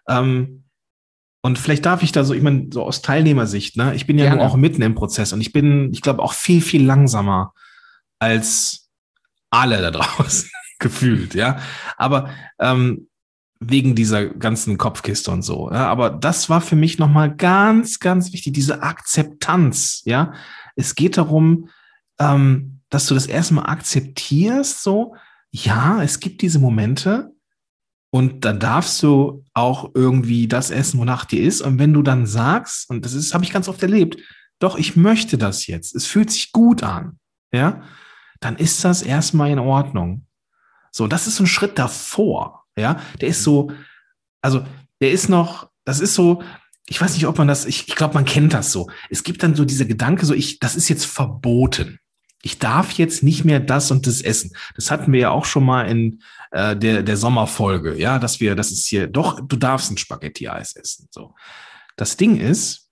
Ähm, 0.09 0.63
und 1.47 1.61
vielleicht 1.61 1.87
darf 1.87 2.03
ich 2.03 2.11
da 2.11 2.25
so, 2.25 2.35
ich 2.35 2.43
meine, 2.43 2.67
so 2.73 2.83
aus 2.83 3.03
Teilnehmersicht, 3.03 3.77
ne, 3.77 3.95
ich 3.95 4.05
bin 4.05 4.19
ja 4.19 4.37
auch 4.41 4.57
mitten 4.57 4.83
im 4.83 4.97
Prozess 4.97 5.33
und 5.33 5.41
ich 5.41 5.53
bin, 5.53 5.93
ich 5.93 6.03
glaube, 6.03 6.21
auch 6.21 6.33
viel, 6.33 6.61
viel 6.61 6.85
langsamer 6.85 7.55
als 8.19 8.89
alle 9.51 9.81
da 9.81 9.91
draußen 9.93 10.51
gefühlt, 10.81 11.35
ja. 11.35 11.61
Aber 11.97 12.31
ähm, 12.59 13.07
wegen 13.61 13.95
dieser 13.95 14.27
ganzen 14.27 14.77
Kopfkiste 14.77 15.31
und 15.31 15.43
so. 15.43 15.71
Ja? 15.71 15.87
Aber 15.87 16.11
das 16.11 16.51
war 16.51 16.61
für 16.61 16.75
mich 16.75 16.99
nochmal 16.99 17.33
ganz, 17.33 18.01
ganz 18.01 18.33
wichtig, 18.33 18.53
diese 18.53 18.83
Akzeptanz, 18.83 20.03
ja. 20.05 20.33
Es 20.75 20.97
geht 20.97 21.17
darum, 21.17 21.69
ähm, 22.19 22.81
dass 22.91 23.07
du 23.07 23.15
das 23.15 23.27
erstmal 23.27 23.67
akzeptierst, 23.67 24.83
so, 24.83 25.15
ja, 25.53 26.03
es 26.03 26.19
gibt 26.19 26.43
diese 26.43 26.59
Momente 26.59 27.36
und 28.17 28.47
dann 28.47 28.59
darfst 28.59 29.03
du 29.03 29.45
auch 29.53 29.91
irgendwie 29.93 30.49
das 30.49 30.71
essen, 30.71 30.99
wonach 30.99 31.27
dir 31.27 31.43
ist. 31.43 31.61
Und 31.61 31.79
wenn 31.79 31.93
du 31.93 32.01
dann 32.01 32.25
sagst, 32.25 32.89
und 32.89 33.05
das 33.05 33.35
habe 33.35 33.45
ich 33.45 33.53
ganz 33.53 33.69
oft 33.69 33.83
erlebt, 33.83 34.17
doch, 34.59 34.79
ich 34.79 34.97
möchte 34.97 35.37
das 35.37 35.67
jetzt, 35.67 35.95
es 35.95 36.07
fühlt 36.07 36.31
sich 36.31 36.51
gut 36.51 36.83
an, 36.83 37.19
ja, 37.53 37.83
dann 38.41 38.57
ist 38.57 38.83
das 38.87 39.03
erstmal 39.03 39.51
in 39.51 39.59
Ordnung. 39.59 40.25
So, 40.93 41.07
das 41.07 41.27
ist 41.27 41.37
so 41.37 41.45
ein 41.45 41.47
Schritt 41.47 41.79
davor. 41.79 42.65
Ja, 42.75 42.99
der 43.21 43.29
ist 43.29 43.43
so, 43.43 43.71
also 44.41 44.65
der 45.03 45.11
ist 45.11 45.29
noch, 45.29 45.69
das 45.85 46.01
ist 46.01 46.15
so, 46.15 46.43
ich 46.87 46.99
weiß 46.99 47.13
nicht, 47.13 47.27
ob 47.27 47.37
man 47.37 47.49
das, 47.49 47.67
ich, 47.67 47.87
ich 47.87 47.97
glaube, 47.97 48.15
man 48.15 48.25
kennt 48.25 48.55
das 48.55 48.73
so. 48.73 48.89
Es 49.11 49.25
gibt 49.25 49.43
dann 49.43 49.55
so 49.55 49.67
diese 49.67 49.87
Gedanke, 49.87 50.25
so 50.25 50.33
ich, 50.33 50.59
das 50.59 50.75
ist 50.75 50.89
jetzt 50.89 51.05
verboten. 51.05 51.99
Ich 52.43 52.59
darf 52.59 52.93
jetzt 52.93 53.23
nicht 53.23 53.45
mehr 53.45 53.61
das 53.61 53.91
und 53.91 54.07
das 54.07 54.21
essen. 54.21 54.53
Das 54.75 54.91
hatten 54.91 55.13
wir 55.13 55.21
ja 55.21 55.31
auch 55.31 55.45
schon 55.45 55.65
mal 55.65 55.89
in 55.89 56.23
äh, 56.53 56.77
der, 56.77 57.03
der 57.03 57.17
Sommerfolge, 57.17 57.97
ja, 57.99 58.19
dass 58.19 58.41
wir, 58.41 58.55
das 58.55 58.71
ist 58.71 58.87
hier, 58.87 59.07
doch, 59.07 59.41
du 59.41 59.57
darfst 59.57 59.91
ein 59.91 59.99
Spaghetti-Eis 59.99 60.77
essen. 60.77 61.09
So. 61.11 61.35
Das 61.97 62.17
Ding 62.17 62.39
ist, 62.39 62.91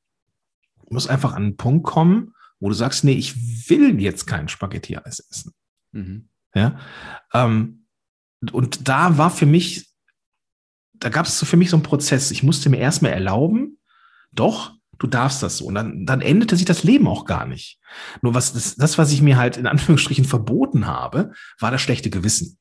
du 0.86 0.94
musst 0.94 1.08
einfach 1.08 1.32
an 1.32 1.42
einen 1.42 1.56
Punkt 1.56 1.86
kommen, 1.86 2.34
wo 2.58 2.68
du 2.68 2.74
sagst, 2.74 3.04
nee, 3.04 3.12
ich 3.12 3.68
will 3.68 4.00
jetzt 4.00 4.26
kein 4.26 4.48
Spaghetti-Eis 4.48 5.20
essen. 5.30 5.52
Mhm. 5.92 6.28
Ja. 6.54 6.78
Ähm, 7.32 7.86
und 8.52 8.88
da 8.88 9.18
war 9.18 9.30
für 9.30 9.46
mich, 9.46 9.90
da 10.94 11.08
gab 11.08 11.26
es 11.26 11.42
für 11.42 11.56
mich 11.56 11.70
so 11.70 11.76
einen 11.76 11.82
Prozess. 11.82 12.30
Ich 12.30 12.42
musste 12.42 12.70
mir 12.70 12.78
erstmal 12.78 13.12
erlauben, 13.12 13.78
doch, 14.32 14.74
du 14.98 15.06
darfst 15.06 15.42
das 15.42 15.58
so. 15.58 15.66
Und 15.66 15.74
dann, 15.74 16.06
dann 16.06 16.20
endete 16.20 16.56
sich 16.56 16.64
das 16.64 16.84
Leben 16.84 17.06
auch 17.06 17.24
gar 17.24 17.46
nicht. 17.46 17.78
Nur 18.22 18.34
was, 18.34 18.52
das, 18.52 18.76
das, 18.76 18.98
was 18.98 19.12
ich 19.12 19.22
mir 19.22 19.36
halt 19.36 19.56
in 19.56 19.66
Anführungsstrichen 19.66 20.24
verboten 20.24 20.86
habe, 20.86 21.32
war 21.58 21.70
das 21.70 21.80
schlechte 21.80 22.10
Gewissen. 22.10 22.58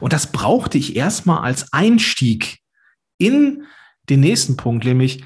Und 0.00 0.12
das 0.12 0.32
brauchte 0.32 0.78
ich 0.78 0.96
erstmal 0.96 1.42
als 1.42 1.72
Einstieg 1.72 2.58
in 3.18 3.64
den 4.08 4.20
nächsten 4.20 4.56
Punkt, 4.56 4.84
nämlich, 4.84 5.24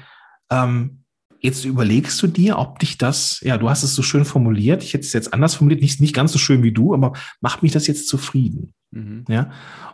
ähm, 0.51 1.03
Jetzt 1.45 1.65
überlegst 1.65 2.23
du 2.23 2.27
dir, 2.27 2.57
ob 2.57 2.79
dich 2.79 2.97
das, 2.97 3.41
ja, 3.41 3.57
du 3.57 3.69
hast 3.69 3.83
es 3.83 3.95
so 3.95 4.01
schön 4.01 4.23
formuliert, 4.23 4.81
ich 4.81 4.93
hätte 4.93 5.05
es 5.05 5.11
jetzt 5.11 5.33
anders 5.33 5.55
formuliert, 5.55 5.81
nicht, 5.81 5.99
nicht 5.99 6.15
ganz 6.15 6.31
so 6.31 6.39
schön 6.39 6.63
wie 6.63 6.71
du, 6.71 6.93
aber 6.93 7.11
macht 7.41 7.63
mich 7.63 7.73
das 7.73 7.85
jetzt 7.85 8.07
zufrieden? 8.07 8.73
Mhm. 8.91 9.25
Ja. 9.27 9.51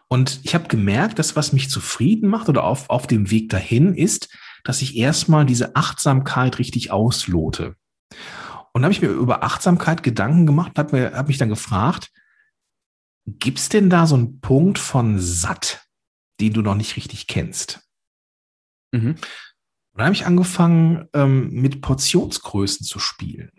Und 0.09 0.41
ich 0.43 0.53
habe 0.53 0.67
gemerkt, 0.67 1.17
dass 1.17 1.35
was 1.35 1.51
mich 1.51 1.71
zufrieden 1.71 2.29
macht 2.29 2.49
oder 2.49 2.63
auf, 2.63 2.87
auf 2.91 3.07
dem 3.07 3.31
Weg 3.31 3.49
dahin 3.49 3.95
ist, 3.95 4.29
dass 4.63 4.81
ich 4.81 4.97
erstmal 4.97 5.45
diese 5.45 5.75
Achtsamkeit 5.75 6.59
richtig 6.59 6.91
auslote. 6.91 7.75
Und 8.73 8.83
habe 8.83 8.91
ich 8.91 9.01
mir 9.01 9.09
über 9.09 9.43
Achtsamkeit 9.43 10.03
Gedanken 10.03 10.45
gemacht, 10.45 10.77
habe 10.77 11.11
hab 11.13 11.27
mich 11.27 11.37
dann 11.37 11.49
gefragt, 11.49 12.11
gibt 13.25 13.59
es 13.59 13.69
denn 13.69 13.89
da 13.89 14.05
so 14.05 14.15
einen 14.15 14.39
Punkt 14.41 14.79
von 14.79 15.19
satt, 15.19 15.85
den 16.39 16.53
du 16.53 16.61
noch 16.61 16.75
nicht 16.75 16.95
richtig 16.95 17.27
kennst? 17.27 17.81
Mhm 18.91 19.15
dann 19.99 20.05
habe 20.05 20.15
ich 20.15 20.25
angefangen, 20.25 21.07
ähm, 21.13 21.49
mit 21.51 21.81
Portionsgrößen 21.81 22.85
zu 22.85 22.99
spielen. 22.99 23.51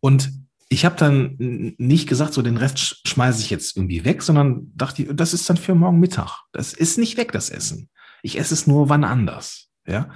Und 0.00 0.30
ich 0.68 0.84
habe 0.84 0.96
dann 0.96 1.36
nicht 1.78 2.06
gesagt, 2.06 2.34
so 2.34 2.42
den 2.42 2.58
Rest 2.58 3.08
schmeiße 3.08 3.40
ich 3.40 3.50
jetzt 3.50 3.76
irgendwie 3.76 4.04
weg, 4.04 4.22
sondern 4.22 4.70
dachte, 4.76 5.14
das 5.14 5.32
ist 5.32 5.48
dann 5.48 5.56
für 5.56 5.74
morgen 5.74 5.98
Mittag. 5.98 6.42
Das 6.52 6.74
ist 6.74 6.98
nicht 6.98 7.16
weg, 7.16 7.32
das 7.32 7.50
Essen. 7.50 7.88
Ich 8.22 8.38
esse 8.38 8.54
es 8.54 8.66
nur 8.66 8.88
wann 8.88 9.04
anders. 9.04 9.68
Ja. 9.86 10.10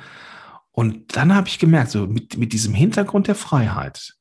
Und 0.71 1.17
dann 1.17 1.35
habe 1.35 1.49
ich 1.49 1.59
gemerkt, 1.59 1.91
so 1.91 2.07
mit, 2.07 2.37
mit 2.37 2.53
diesem 2.53 2.75
Hintergrund 2.75 3.29
der 3.29 3.35
Freiheit, 3.35 4.15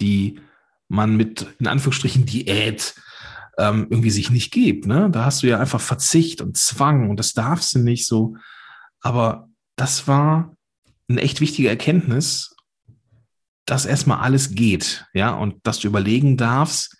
die 0.00 0.40
man 0.88 1.16
mit, 1.16 1.46
in 1.58 1.66
Anführungsstrichen, 1.66 2.26
Diät 2.26 2.94
ähm, 3.58 3.86
irgendwie 3.90 4.10
sich 4.10 4.30
nicht 4.30 4.52
gibt. 4.52 4.86
Ne? 4.86 5.10
Da 5.10 5.24
hast 5.24 5.42
du 5.42 5.48
ja 5.48 5.58
einfach 5.58 5.80
Verzicht 5.80 6.40
und 6.40 6.56
Zwang 6.56 7.10
und 7.10 7.18
das 7.18 7.32
darfst 7.32 7.74
du 7.74 7.80
nicht 7.80 8.06
so. 8.06 8.36
Aber 9.00 9.48
das 9.76 10.06
war 10.06 10.56
eine 11.08 11.20
echt 11.20 11.40
wichtige 11.40 11.68
Erkenntnis, 11.68 12.54
dass 13.66 13.86
erstmal 13.86 14.20
alles 14.20 14.54
geht, 14.54 15.06
ja, 15.12 15.30
und 15.30 15.54
dass 15.64 15.78
du 15.78 15.88
überlegen 15.88 16.36
darfst, 16.36 16.96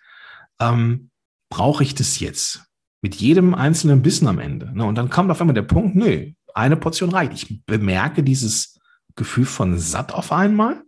ähm, 0.59 1.09
brauche 1.49 1.83
ich 1.83 1.95
das 1.95 2.19
jetzt? 2.19 2.63
Mit 3.01 3.15
jedem 3.15 3.55
einzelnen 3.55 4.01
Bissen 4.01 4.27
am 4.27 4.39
Ende. 4.39 4.71
Ne? 4.73 4.85
Und 4.85 4.95
dann 4.95 5.09
kommt 5.09 5.31
auf 5.31 5.41
einmal 5.41 5.55
der 5.55 5.63
Punkt, 5.63 5.95
nö, 5.95 6.31
eine 6.53 6.77
Portion 6.77 7.09
reicht. 7.09 7.33
Ich 7.33 7.65
bemerke 7.65 8.23
dieses 8.23 8.79
Gefühl 9.15 9.45
von 9.45 9.77
satt 9.77 10.13
auf 10.13 10.31
einmal. 10.31 10.83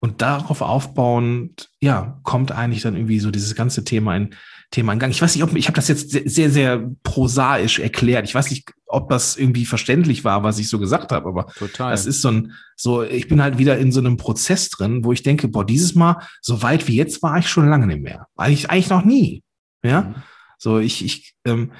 und 0.00 0.20
darauf 0.20 0.62
aufbauend, 0.62 1.70
ja, 1.80 2.18
kommt 2.24 2.50
eigentlich 2.50 2.82
dann 2.82 2.96
irgendwie 2.96 3.20
so 3.20 3.30
dieses 3.30 3.54
ganze 3.54 3.84
Thema 3.84 4.16
in 4.16 4.34
Thema 4.72 4.92
in 4.94 4.98
Gang. 4.98 5.12
Ich 5.12 5.22
weiß 5.22 5.34
nicht, 5.34 5.44
ob 5.44 5.54
ich 5.54 5.68
habe 5.68 5.76
das 5.76 5.86
jetzt 5.86 6.10
sehr, 6.10 6.50
sehr 6.50 6.90
prosaisch 7.04 7.78
erklärt. 7.78 8.26
Ich 8.26 8.34
weiß 8.34 8.50
nicht, 8.50 8.72
ob 8.86 9.10
das 9.10 9.36
irgendwie 9.36 9.64
verständlich 9.64 10.24
war, 10.24 10.42
was 10.42 10.58
ich 10.58 10.68
so 10.68 10.78
gesagt 10.78 11.12
habe, 11.12 11.28
aber 11.28 11.46
Total. 11.56 11.92
das 11.92 12.06
ist 12.06 12.22
so 12.22 12.30
ein, 12.30 12.52
so, 12.74 13.02
ich 13.04 13.28
bin 13.28 13.42
halt 13.42 13.58
wieder 13.58 13.78
in 13.78 13.92
so 13.92 14.00
einem 14.00 14.16
Prozess 14.16 14.70
drin, 14.70 15.04
wo 15.04 15.12
ich 15.12 15.22
denke, 15.22 15.46
boah, 15.46 15.64
dieses 15.64 15.94
Mal, 15.94 16.16
so 16.40 16.62
weit 16.62 16.88
wie 16.88 16.96
jetzt 16.96 17.22
war 17.22 17.38
ich 17.38 17.48
schon 17.48 17.68
lange 17.68 17.86
nicht 17.86 18.02
mehr. 18.02 18.26
Eigentlich, 18.36 18.70
eigentlich 18.70 18.90
noch 18.90 19.04
nie. 19.04 19.42
Ja. 19.82 20.02
Mhm. 20.02 20.14
So, 20.58 20.78
ich, 20.78 21.04
ich, 21.04 21.34
ähm, 21.44 21.72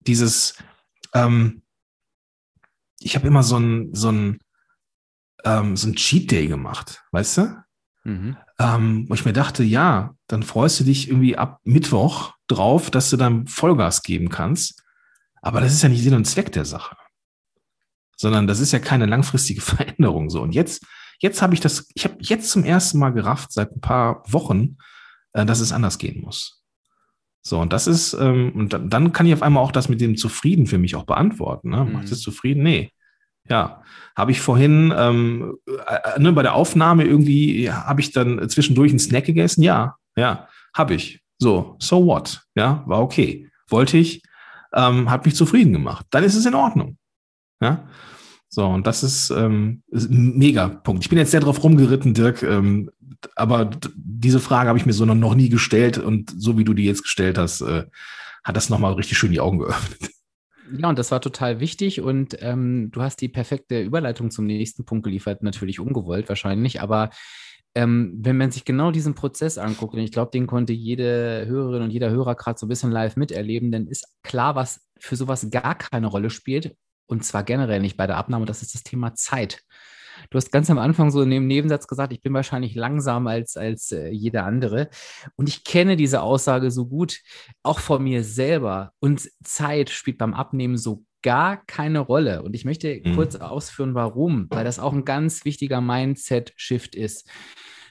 dieses, 0.00 0.56
ähm, 1.12 1.62
ich 3.00 3.16
habe 3.16 3.26
immer 3.26 3.42
so 3.42 3.58
ein, 3.58 3.94
so 3.94 4.10
ein, 4.10 4.38
ähm, 5.44 5.76
so 5.76 5.88
ein 5.88 5.94
Cheat 5.94 6.30
Day 6.30 6.46
gemacht, 6.46 7.04
weißt 7.12 7.38
du? 7.38 7.64
Mhm. 8.04 8.36
Ähm, 8.58 9.06
wo 9.08 9.14
ich 9.14 9.24
mir 9.24 9.32
dachte, 9.32 9.62
ja, 9.62 10.14
dann 10.26 10.42
freust 10.42 10.80
du 10.80 10.84
dich 10.84 11.08
irgendwie 11.08 11.36
ab 11.36 11.60
Mittwoch 11.64 12.34
drauf, 12.46 12.90
dass 12.90 13.10
du 13.10 13.16
dann 13.16 13.46
Vollgas 13.46 14.02
geben 14.02 14.28
kannst. 14.28 14.82
Aber 15.42 15.60
das 15.60 15.72
ist 15.72 15.82
ja 15.82 15.88
nicht 15.88 16.02
Sinn 16.02 16.14
und 16.14 16.26
Zweck 16.26 16.52
der 16.52 16.64
Sache. 16.64 16.96
Sondern 18.16 18.46
das 18.46 18.60
ist 18.60 18.72
ja 18.72 18.78
keine 18.78 19.06
langfristige 19.06 19.60
Veränderung 19.60 20.30
so. 20.30 20.40
Und 20.40 20.54
jetzt, 20.54 20.86
jetzt 21.18 21.42
habe 21.42 21.54
ich 21.54 21.60
das, 21.60 21.88
ich 21.94 22.04
habe 22.04 22.16
jetzt 22.20 22.50
zum 22.50 22.64
ersten 22.64 22.98
Mal 22.98 23.10
gerafft, 23.10 23.52
seit 23.52 23.72
ein 23.72 23.80
paar 23.80 24.22
Wochen, 24.30 24.76
äh, 25.32 25.44
dass 25.44 25.60
es 25.60 25.72
anders 25.72 25.98
gehen 25.98 26.20
muss. 26.20 26.63
So, 27.46 27.60
und 27.60 27.72
das 27.72 27.86
ist, 27.86 28.14
ähm, 28.14 28.52
und 28.54 28.72
dann, 28.72 28.88
dann 28.88 29.12
kann 29.12 29.26
ich 29.26 29.34
auf 29.34 29.42
einmal 29.42 29.62
auch 29.62 29.72
das 29.72 29.88
mit 29.88 30.00
dem 30.00 30.16
Zufrieden 30.16 30.66
für 30.66 30.78
mich 30.78 30.96
auch 30.96 31.04
beantworten. 31.04 31.70
Ne? 31.70 31.84
Mhm. 31.84 31.92
Macht 31.92 32.10
es 32.10 32.20
zufrieden? 32.20 32.62
Nee. 32.62 32.90
Ja, 33.48 33.82
habe 34.16 34.30
ich 34.30 34.40
vorhin 34.40 34.94
ähm, 34.96 35.58
äh, 35.66 36.18
ne, 36.18 36.32
bei 36.32 36.40
der 36.40 36.54
Aufnahme 36.54 37.04
irgendwie, 37.04 37.64
ja, 37.64 37.84
habe 37.84 38.00
ich 38.00 38.12
dann 38.12 38.48
zwischendurch 38.48 38.90
einen 38.90 38.98
Snack 38.98 39.26
gegessen? 39.26 39.62
Ja, 39.62 39.96
ja, 40.16 40.48
habe 40.74 40.94
ich. 40.94 41.20
So, 41.38 41.76
so 41.78 42.06
what? 42.06 42.42
Ja, 42.54 42.82
war 42.86 43.02
okay. 43.02 43.50
Wollte 43.68 43.98
ich, 43.98 44.22
ähm, 44.72 45.10
hat 45.10 45.26
mich 45.26 45.34
zufrieden 45.34 45.74
gemacht. 45.74 46.06
Dann 46.10 46.24
ist 46.24 46.36
es 46.36 46.46
in 46.46 46.54
Ordnung. 46.54 46.96
Ja, 47.60 47.86
so, 48.54 48.64
und 48.66 48.86
das 48.86 49.02
ist, 49.02 49.30
ähm, 49.30 49.82
ist 49.88 50.08
ein 50.08 50.38
mega 50.38 50.68
Punkt. 50.68 51.02
Ich 51.02 51.10
bin 51.10 51.18
jetzt 51.18 51.32
sehr 51.32 51.40
drauf 51.40 51.64
rumgeritten, 51.64 52.14
Dirk, 52.14 52.42
ähm, 52.44 52.88
aber 53.36 53.70
diese 53.94 54.40
Frage 54.40 54.68
habe 54.68 54.78
ich 54.78 54.86
mir 54.86 54.92
so 54.92 55.04
noch, 55.04 55.34
nie 55.34 55.48
gestellt 55.48 55.98
und 55.98 56.32
so 56.36 56.58
wie 56.58 56.64
du 56.64 56.74
die 56.74 56.84
jetzt 56.84 57.02
gestellt 57.02 57.38
hast, 57.38 57.60
äh, 57.60 57.84
hat 58.42 58.56
das 58.56 58.70
nochmal 58.70 58.92
richtig 58.94 59.18
schön 59.18 59.32
die 59.32 59.40
Augen 59.40 59.58
geöffnet. 59.58 60.10
Ja, 60.78 60.88
und 60.88 60.98
das 60.98 61.10
war 61.10 61.20
total 61.20 61.60
wichtig 61.60 62.00
und 62.00 62.36
ähm, 62.40 62.90
du 62.90 63.02
hast 63.02 63.20
die 63.20 63.28
perfekte 63.28 63.82
Überleitung 63.82 64.30
zum 64.30 64.46
nächsten 64.46 64.84
Punkt 64.84 65.04
geliefert, 65.04 65.42
natürlich 65.42 65.78
ungewollt 65.78 66.28
wahrscheinlich, 66.28 66.80
aber 66.80 67.10
ähm, 67.74 68.14
wenn 68.20 68.36
man 68.36 68.50
sich 68.50 68.64
genau 68.64 68.90
diesen 68.90 69.14
Prozess 69.14 69.58
anguckt, 69.58 69.94
und 69.94 70.00
ich 70.00 70.12
glaube, 70.12 70.30
den 70.30 70.46
konnte 70.46 70.72
jede 70.72 71.44
Hörerin 71.46 71.82
und 71.82 71.90
jeder 71.90 72.10
Hörer 72.10 72.34
gerade 72.36 72.58
so 72.58 72.66
ein 72.66 72.68
bisschen 72.68 72.92
live 72.92 73.16
miterleben, 73.16 73.72
dann 73.72 73.88
ist 73.88 74.06
klar, 74.22 74.54
was 74.54 74.80
für 74.98 75.16
sowas 75.16 75.50
gar 75.50 75.76
keine 75.76 76.06
Rolle 76.06 76.30
spielt, 76.30 76.76
und 77.06 77.24
zwar 77.24 77.42
generell 77.42 77.80
nicht 77.80 77.96
bei 77.96 78.06
der 78.06 78.16
Abnahme, 78.16 78.46
das 78.46 78.62
ist 78.62 78.74
das 78.74 78.84
Thema 78.84 79.14
Zeit. 79.14 79.62
Du 80.34 80.38
hast 80.38 80.50
ganz 80.50 80.68
am 80.68 80.78
Anfang 80.78 81.12
so 81.12 81.22
in 81.22 81.30
dem 81.30 81.46
Nebensatz 81.46 81.86
gesagt, 81.86 82.12
ich 82.12 82.20
bin 82.20 82.34
wahrscheinlich 82.34 82.74
langsamer 82.74 83.30
als, 83.30 83.56
als 83.56 83.92
äh, 83.92 84.08
jeder 84.08 84.44
andere. 84.44 84.88
Und 85.36 85.48
ich 85.48 85.62
kenne 85.62 85.94
diese 85.94 86.22
Aussage 86.22 86.72
so 86.72 86.86
gut, 86.86 87.20
auch 87.62 87.78
von 87.78 88.02
mir 88.02 88.24
selber. 88.24 88.90
Und 88.98 89.30
Zeit 89.44 89.90
spielt 89.90 90.18
beim 90.18 90.34
Abnehmen 90.34 90.76
so 90.76 91.04
gar 91.22 91.64
keine 91.66 92.00
Rolle. 92.00 92.42
Und 92.42 92.56
ich 92.56 92.64
möchte 92.64 93.00
mhm. 93.04 93.14
kurz 93.14 93.36
ausführen, 93.36 93.94
warum, 93.94 94.48
weil 94.50 94.64
das 94.64 94.80
auch 94.80 94.92
ein 94.92 95.04
ganz 95.04 95.44
wichtiger 95.44 95.80
Mindset-Shift 95.80 96.96
ist. 96.96 97.30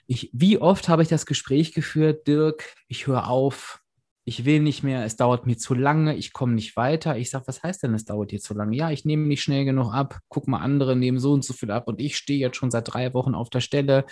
Ich, 0.06 0.30
wie 0.34 0.58
oft 0.58 0.90
habe 0.90 1.02
ich 1.02 1.08
das 1.08 1.26
Gespräch 1.26 1.72
geführt, 1.72 2.28
Dirk, 2.28 2.76
ich 2.90 3.08
höre 3.08 3.30
auf, 3.30 3.80
ich 4.26 4.46
will 4.46 4.62
nicht 4.62 4.84
mehr, 4.84 5.04
es 5.04 5.18
dauert 5.18 5.46
mir 5.46 5.58
zu 5.58 5.74
lange, 5.74 6.16
ich 6.16 6.32
komme 6.32 6.54
nicht 6.54 6.78
weiter. 6.78 7.18
Ich 7.18 7.30
sage, 7.30 7.48
was 7.48 7.62
heißt 7.62 7.84
denn, 7.84 7.94
es 7.94 8.06
dauert 8.06 8.32
dir 8.32 8.40
zu 8.40 8.54
lange? 8.54 8.76
Ja, 8.76 8.90
ich 8.90 9.04
nehme 9.04 9.28
nicht 9.28 9.44
schnell 9.44 9.66
genug 9.66 9.94
ab, 9.94 10.20
guck 10.30 10.48
mal, 10.48 10.60
andere 10.60 10.96
nehmen 10.96 11.20
so 11.20 11.34
und 11.34 11.44
so 11.44 11.54
viel 11.54 11.72
ab 11.72 11.88
und 11.88 12.00
ich 12.00 12.16
stehe 12.16 12.40
jetzt 12.40 12.56
schon 12.56 12.72
seit 12.72 12.94
drei 12.94 13.14
Wochen 13.14 13.36
auf 13.36 13.50
der 13.50 13.60
Stelle. 13.60 14.06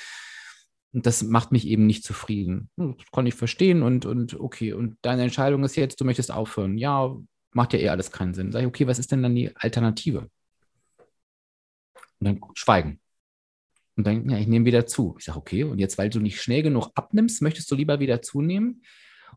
Und 0.94 1.06
das 1.06 1.24
macht 1.24 1.54
mich 1.54 1.66
eben 1.66 1.86
nicht 1.86 2.04
zufrieden. 2.04 2.70
Hm, 2.78 2.98
das 2.98 3.10
kann 3.12 3.26
ich 3.26 3.36
verstehen 3.36 3.82
und, 3.82 4.06
und 4.06 4.38
okay, 4.38 4.74
und 4.74 4.98
deine 5.02 5.24
Entscheidung 5.24 5.64
ist 5.64 5.78
jetzt, 5.78 6.02
du 6.02 6.06
möchtest 6.06 6.32
aufhören. 6.32 6.78
Ja, 6.78 7.16
macht 7.54 7.72
ja 7.72 7.80
eh 7.80 7.90
alles 7.90 8.12
keinen 8.12 8.34
Sinn. 8.34 8.52
Sag 8.52 8.62
ich, 8.62 8.68
okay, 8.68 8.88
was 8.88 9.00
ist 9.00 9.12
denn 9.14 9.24
dann 9.24 9.36
die 9.36 9.56
Alternative? 9.56 10.30
Und 12.20 12.26
dann 12.28 12.42
schweigen. 12.56 13.00
Und 13.96 14.06
dann, 14.06 14.30
ja, 14.30 14.38
ich 14.38 14.48
nehme 14.48 14.66
wieder 14.66 14.86
zu. 14.86 15.16
Ich 15.18 15.26
sage, 15.26 15.38
okay, 15.38 15.64
und 15.64 15.80
jetzt, 15.80 15.98
weil 15.98 16.10
du 16.10 16.20
nicht 16.20 16.42
schnell 16.42 16.64
genug 16.64 16.90
abnimmst, 16.96 17.42
möchtest 17.42 17.72
du 17.72 17.76
lieber 17.76 18.02
wieder 18.02 18.22
zunehmen? 18.22 18.84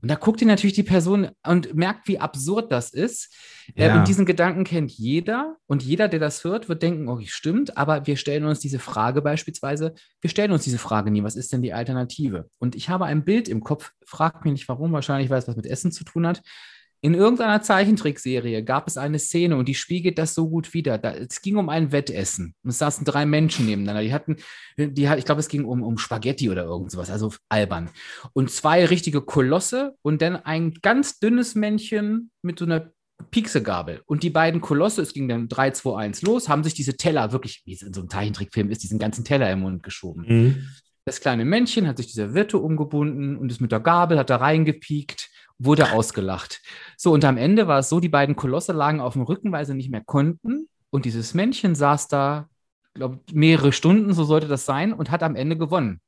Und 0.03 0.11
da 0.11 0.17
guckt 0.17 0.41
ihr 0.41 0.47
natürlich 0.47 0.75
die 0.75 0.83
Person 0.83 1.31
und 1.47 1.75
merkt, 1.75 2.09
wie 2.09 2.19
absurd 2.19 2.71
das 2.71 2.91
ist. 2.93 3.35
Äh, 3.75 3.87
ja. 3.87 3.99
Und 3.99 4.09
diesen 4.09 4.27
Gedanken 4.27 4.65
kennt 4.65 4.93
jeder. 4.93 5.57
Und 5.67 5.83
jeder, 5.83 6.09
der 6.09 6.21
das 6.21 6.45
hört, 6.45 6.69
wird 6.69 6.83
denken, 6.83 7.09
okay, 7.09 7.27
stimmt. 7.27 7.77
Aber 7.77 8.07
wir 8.07 8.17
stellen 8.17 8.45
uns 8.45 8.61
diese 8.61 8.79
Frage 8.79 9.23
beispielsweise, 9.23 9.95
wir 10.21 10.31
stellen 10.31 10.53
uns 10.53 10.65
diese 10.65 10.79
Frage 10.79 11.11
nie, 11.11 11.23
was 11.23 11.37
ist 11.37 11.53
denn 11.53 11.63
die 11.63 11.73
Alternative? 11.73 12.49
Und 12.59 12.75
ich 12.75 12.89
habe 12.89 13.07
ein 13.07 13.25
Bild 13.25 13.49
im 13.49 13.63
Kopf, 13.63 13.93
fragt 14.05 14.45
mich 14.45 14.53
nicht 14.53 14.69
warum, 14.69 14.93
wahrscheinlich, 14.93 15.31
weil 15.31 15.39
es 15.39 15.49
was 15.49 15.57
mit 15.57 15.67
Essen 15.67 15.93
zu 15.93 16.05
tun 16.05 16.27
hat. 16.27 16.43
In 17.04 17.12
irgendeiner 17.12 17.61
Zeichentrickserie 17.61 18.64
gab 18.64 18.88
es 18.88 18.96
eine 18.96 19.18
Szene 19.18 19.56
und 19.56 19.68
die 19.68 19.75
spiegelt 19.75 20.16
das 20.16 20.34
so 20.34 20.49
gut 20.49 20.73
wider. 20.73 20.96
Da, 20.96 21.12
es 21.12 21.42
ging 21.42 21.56
um 21.56 21.68
ein 21.68 21.92
Wettessen 21.92 22.54
und 22.62 22.70
es 22.70 22.78
saßen 22.78 23.04
drei 23.04 23.26
Menschen 23.26 23.66
nebeneinander. 23.66 24.00
Die 24.00 24.14
hatten, 24.14 24.37
die, 24.78 25.04
ich 25.04 25.26
glaube, 25.26 25.40
es 25.40 25.49
ging 25.49 25.66
um, 25.66 25.82
um 25.82 25.99
Spaghetti 25.99 26.49
oder 26.49 26.64
irgend 26.64 26.90
sowas, 26.90 27.11
also 27.11 27.34
albern. 27.50 27.90
Und 28.32 28.50
zwei 28.50 28.87
richtige 28.87 29.20
Kolosse 29.20 29.96
und 30.00 30.23
dann 30.23 30.34
ein 30.34 30.73
ganz 30.80 31.18
dünnes 31.18 31.54
Männchen 31.54 32.30
mit 32.40 32.58
so 32.58 32.64
einer 32.64 32.90
Pixegabel. 33.30 34.00
Und 34.06 34.23
die 34.23 34.30
beiden 34.30 34.62
Kolosse, 34.62 35.02
es 35.02 35.12
ging 35.12 35.28
dann 35.28 35.50
3, 35.50 35.73
2, 35.73 35.99
1 35.99 36.23
los, 36.23 36.49
haben 36.49 36.64
sich 36.64 36.73
diese 36.73 36.96
Teller 36.96 37.32
wirklich, 37.32 37.64
wie 37.66 37.75
es 37.75 37.82
in 37.82 37.92
so 37.92 38.00
einem 38.00 38.08
Zeichentrickfilm 38.08 38.70
ist, 38.70 38.82
diesen 38.82 38.99
ganzen 38.99 39.26
Teller 39.26 39.52
im 39.52 39.61
Mund 39.61 39.82
geschoben. 39.82 40.25
Mhm. 40.26 40.68
Das 41.04 41.20
kleine 41.20 41.44
Männchen 41.44 41.87
hat 41.87 41.99
sich 41.99 42.06
dieser 42.06 42.32
Wirte 42.32 42.56
umgebunden 42.56 43.37
und 43.37 43.52
ist 43.52 43.61
mit 43.61 43.73
der 43.73 43.80
Gabel, 43.80 44.18
hat 44.18 44.30
da 44.30 44.37
reingepiekt 44.37 45.24
wurde 45.58 45.92
ausgelacht. 45.92 46.61
So, 46.96 47.12
und 47.12 47.25
am 47.25 47.37
Ende 47.37 47.66
war 47.66 47.80
es 47.80 47.88
so, 47.88 48.00
die 48.00 48.08
beiden 48.08 48.37
Kolosse 48.37 48.73
lagen 48.73 49.00
auf 49.00 49.14
dem 49.14 49.23
Rücken, 49.23 49.52
weil 49.52 49.66
sie 49.66 49.75
nicht 49.75 49.90
mehr 49.90 50.04
konnten. 50.04 50.68
Und 50.90 51.04
dieses 51.04 51.34
Männchen 51.34 51.75
saß 51.75 52.08
da, 52.08 52.49
glaube 52.94 53.20
mehrere 53.32 53.73
Stunden, 53.73 54.14
so 54.14 54.25
sollte 54.25 54.49
das 54.49 54.64
sein, 54.64 54.92
und 54.92 55.11
hat 55.11 55.23
am 55.23 55.37
Ende 55.37 55.56
gewonnen. 55.56 56.00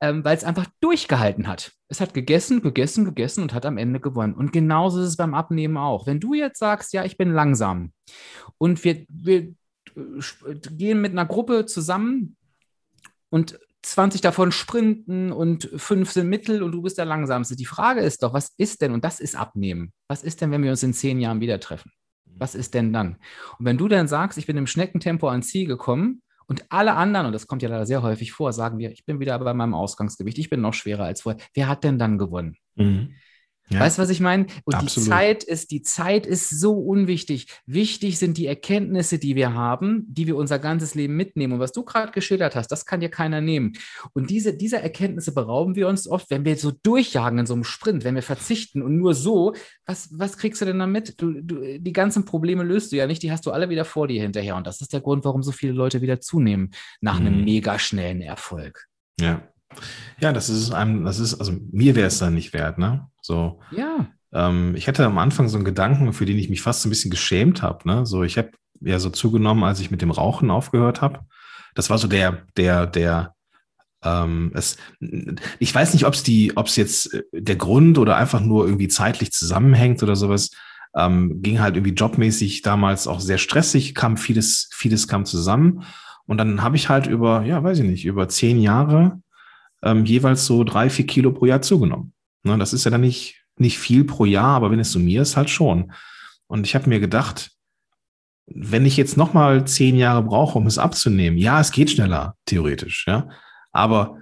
Ähm, 0.00 0.24
weil 0.24 0.36
es 0.36 0.44
einfach 0.44 0.66
durchgehalten 0.80 1.46
hat. 1.46 1.72
Es 1.88 2.00
hat 2.00 2.14
gegessen, 2.14 2.62
gegessen, 2.62 3.04
gegessen 3.04 3.42
und 3.42 3.54
hat 3.54 3.66
am 3.66 3.78
Ende 3.78 4.00
gewonnen. 4.00 4.34
Und 4.34 4.52
genauso 4.52 5.00
ist 5.00 5.08
es 5.08 5.16
beim 5.16 5.34
Abnehmen 5.34 5.76
auch. 5.76 6.06
Wenn 6.06 6.20
du 6.20 6.34
jetzt 6.34 6.58
sagst, 6.58 6.92
ja, 6.92 7.04
ich 7.04 7.16
bin 7.16 7.32
langsam 7.32 7.92
und 8.58 8.82
wir, 8.84 9.04
wir 9.08 9.54
äh, 9.94 10.54
gehen 10.70 11.00
mit 11.00 11.12
einer 11.12 11.26
Gruppe 11.26 11.66
zusammen 11.66 12.36
und 13.30 13.58
20 13.82 14.20
davon 14.20 14.52
sprinten 14.52 15.32
und 15.32 15.68
fünf 15.76 16.12
sind 16.12 16.28
Mittel 16.28 16.62
und 16.62 16.72
du 16.72 16.82
bist 16.82 16.98
der 16.98 17.04
Langsamste. 17.04 17.56
Die 17.56 17.66
Frage 17.66 18.00
ist 18.00 18.22
doch, 18.22 18.32
was 18.32 18.52
ist 18.56 18.80
denn, 18.80 18.92
und 18.92 19.04
das 19.04 19.20
ist 19.20 19.34
Abnehmen, 19.34 19.92
was 20.08 20.22
ist 20.22 20.40
denn, 20.40 20.50
wenn 20.50 20.62
wir 20.62 20.70
uns 20.70 20.82
in 20.82 20.94
zehn 20.94 21.20
Jahren 21.20 21.40
wieder 21.40 21.58
treffen? 21.58 21.92
Was 22.24 22.54
ist 22.54 22.74
denn 22.74 22.92
dann? 22.92 23.16
Und 23.58 23.66
wenn 23.66 23.78
du 23.78 23.88
dann 23.88 24.08
sagst, 24.08 24.38
ich 24.38 24.46
bin 24.46 24.56
im 24.56 24.66
Schneckentempo 24.66 25.28
ans 25.28 25.48
Ziel 25.48 25.66
gekommen 25.66 26.22
und 26.46 26.64
alle 26.70 26.94
anderen, 26.94 27.26
und 27.26 27.32
das 27.32 27.46
kommt 27.46 27.62
ja 27.62 27.68
leider 27.68 27.86
sehr 27.86 28.02
häufig 28.02 28.32
vor, 28.32 28.52
sagen 28.52 28.78
wir, 28.78 28.92
ich 28.92 29.04
bin 29.04 29.20
wieder 29.20 29.38
bei 29.38 29.52
meinem 29.52 29.74
Ausgangsgewicht, 29.74 30.38
ich 30.38 30.48
bin 30.48 30.60
noch 30.60 30.74
schwerer 30.74 31.04
als 31.04 31.22
vorher, 31.22 31.42
wer 31.54 31.68
hat 31.68 31.84
denn 31.84 31.98
dann 31.98 32.18
gewonnen? 32.18 32.56
Mhm. 32.76 33.14
Ja. 33.72 33.80
Weißt 33.80 33.98
du, 33.98 34.02
was 34.02 34.10
ich 34.10 34.20
meine? 34.20 34.46
Und 34.64 34.74
Absolut. 34.74 35.06
die 35.06 35.10
Zeit 35.10 35.44
ist, 35.44 35.70
die 35.70 35.82
Zeit 35.82 36.26
ist 36.26 36.50
so 36.50 36.74
unwichtig. 36.74 37.46
Wichtig 37.66 38.18
sind 38.18 38.36
die 38.36 38.46
Erkenntnisse, 38.46 39.18
die 39.18 39.34
wir 39.34 39.54
haben, 39.54 40.04
die 40.08 40.26
wir 40.26 40.36
unser 40.36 40.58
ganzes 40.58 40.94
Leben 40.94 41.16
mitnehmen. 41.16 41.54
Und 41.54 41.60
was 41.60 41.72
du 41.72 41.84
gerade 41.84 42.12
geschildert 42.12 42.54
hast, 42.54 42.68
das 42.68 42.84
kann 42.84 43.00
dir 43.00 43.08
keiner 43.08 43.40
nehmen. 43.40 43.72
Und 44.12 44.30
diese, 44.30 44.54
diese 44.54 44.80
Erkenntnisse 44.80 45.32
berauben 45.32 45.74
wir 45.74 45.88
uns 45.88 46.06
oft, 46.06 46.30
wenn 46.30 46.44
wir 46.44 46.56
so 46.56 46.70
durchjagen 46.70 47.38
in 47.38 47.46
so 47.46 47.54
einem 47.54 47.64
Sprint, 47.64 48.04
wenn 48.04 48.14
wir 48.14 48.22
verzichten 48.22 48.82
und 48.82 48.98
nur 48.98 49.14
so, 49.14 49.54
was, 49.86 50.10
was 50.12 50.36
kriegst 50.36 50.60
du 50.60 50.64
denn 50.64 50.78
damit? 50.78 51.20
Du, 51.20 51.40
du, 51.40 51.78
die 51.78 51.92
ganzen 51.92 52.24
Probleme 52.24 52.62
löst 52.62 52.92
du 52.92 52.96
ja 52.96 53.06
nicht, 53.06 53.22
die 53.22 53.32
hast 53.32 53.46
du 53.46 53.50
alle 53.50 53.68
wieder 53.70 53.84
vor 53.84 54.08
dir 54.08 54.20
hinterher. 54.20 54.56
Und 54.56 54.66
das 54.66 54.80
ist 54.80 54.92
der 54.92 55.00
Grund, 55.00 55.24
warum 55.24 55.42
so 55.42 55.52
viele 55.52 55.72
Leute 55.72 56.02
wieder 56.02 56.20
zunehmen 56.20 56.70
nach 57.00 57.18
mhm. 57.18 57.26
einem 57.26 57.44
mega 57.44 57.78
schnellen 57.78 58.20
Erfolg. 58.20 58.86
Ja. 59.18 59.42
Ja, 60.20 60.32
das 60.32 60.48
ist 60.50 60.70
einem, 60.70 61.04
das 61.04 61.18
ist, 61.18 61.34
also 61.40 61.52
mir 61.70 61.94
wäre 61.96 62.08
es 62.08 62.18
dann 62.18 62.34
nicht 62.34 62.52
wert, 62.52 62.78
ne? 62.78 63.08
So. 63.22 63.60
Ja. 63.70 64.08
Ähm, 64.32 64.74
ich 64.76 64.88
hatte 64.88 65.06
am 65.06 65.18
Anfang 65.18 65.48
so 65.48 65.56
einen 65.56 65.64
Gedanken, 65.64 66.12
für 66.12 66.26
den 66.26 66.38
ich 66.38 66.50
mich 66.50 66.60
fast 66.60 66.82
so 66.82 66.88
ein 66.88 66.90
bisschen 66.90 67.10
geschämt 67.10 67.62
habe, 67.62 67.88
ne? 67.88 68.04
So, 68.04 68.22
ich 68.22 68.36
habe 68.36 68.50
ja 68.80 68.98
so 68.98 69.10
zugenommen, 69.10 69.64
als 69.64 69.80
ich 69.80 69.90
mit 69.90 70.02
dem 70.02 70.10
Rauchen 70.10 70.50
aufgehört 70.50 71.00
habe. 71.00 71.20
Das 71.74 71.88
war 71.88 71.98
so 71.98 72.08
der, 72.08 72.42
der, 72.56 72.86
der, 72.86 73.34
ähm, 74.04 74.50
es, 74.54 74.76
ich 75.58 75.74
weiß 75.74 75.94
nicht, 75.94 76.04
ob 76.04 76.14
es 76.14 76.22
die, 76.22 76.56
ob 76.56 76.66
es 76.66 76.76
jetzt 76.76 77.14
äh, 77.14 77.22
der 77.32 77.56
Grund 77.56 77.98
oder 77.98 78.16
einfach 78.16 78.40
nur 78.40 78.66
irgendwie 78.66 78.88
zeitlich 78.88 79.32
zusammenhängt 79.32 80.02
oder 80.02 80.16
sowas. 80.16 80.50
Ähm, 80.94 81.40
ging 81.40 81.60
halt 81.60 81.76
irgendwie 81.76 81.94
jobmäßig 81.94 82.60
damals 82.60 83.06
auch 83.06 83.20
sehr 83.20 83.38
stressig, 83.38 83.94
kam 83.94 84.18
vieles, 84.18 84.68
vieles 84.72 85.08
kam 85.08 85.24
zusammen. 85.24 85.84
Und 86.26 86.38
dann 86.38 86.62
habe 86.62 86.76
ich 86.76 86.88
halt 86.88 87.06
über, 87.06 87.44
ja, 87.44 87.62
weiß 87.62 87.78
ich 87.78 87.84
nicht, 87.84 88.04
über 88.04 88.28
zehn 88.28 88.60
Jahre 88.60 89.20
ähm, 89.82 90.04
jeweils 90.04 90.46
so 90.46 90.64
drei, 90.64 90.90
vier 90.90 91.06
Kilo 91.06 91.32
pro 91.32 91.46
Jahr 91.46 91.62
zugenommen. 91.62 92.12
Ne, 92.44 92.58
das 92.58 92.72
ist 92.72 92.84
ja 92.84 92.90
dann 92.90 93.02
nicht, 93.02 93.44
nicht 93.56 93.78
viel 93.78 94.04
pro 94.04 94.24
Jahr, 94.24 94.56
aber 94.56 94.70
wenn 94.70 94.80
es 94.80 94.92
summierst, 94.92 95.36
halt 95.36 95.50
schon. 95.50 95.92
Und 96.46 96.66
ich 96.66 96.74
habe 96.74 96.88
mir 96.88 97.00
gedacht, 97.00 97.52
wenn 98.46 98.84
ich 98.84 98.96
jetzt 98.96 99.16
nochmal 99.16 99.66
zehn 99.66 99.96
Jahre 99.96 100.22
brauche, 100.22 100.58
um 100.58 100.66
es 100.66 100.78
abzunehmen, 100.78 101.38
ja, 101.38 101.60
es 101.60 101.70
geht 101.70 101.90
schneller, 101.90 102.36
theoretisch, 102.46 103.06
ja. 103.06 103.28
Aber 103.70 104.18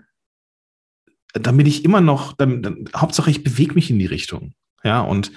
damit 1.33 1.67
ich 1.67 1.85
immer 1.85 2.01
noch, 2.01 2.33
dann, 2.35 2.63
dann, 2.63 2.85
Hauptsache 2.95 3.31
ich 3.31 3.43
bewege 3.43 3.75
mich 3.75 3.91
in 3.91 3.99
die 3.99 4.07
Richtung. 4.07 4.53
Ja, 4.83 5.01
und, 5.01 5.33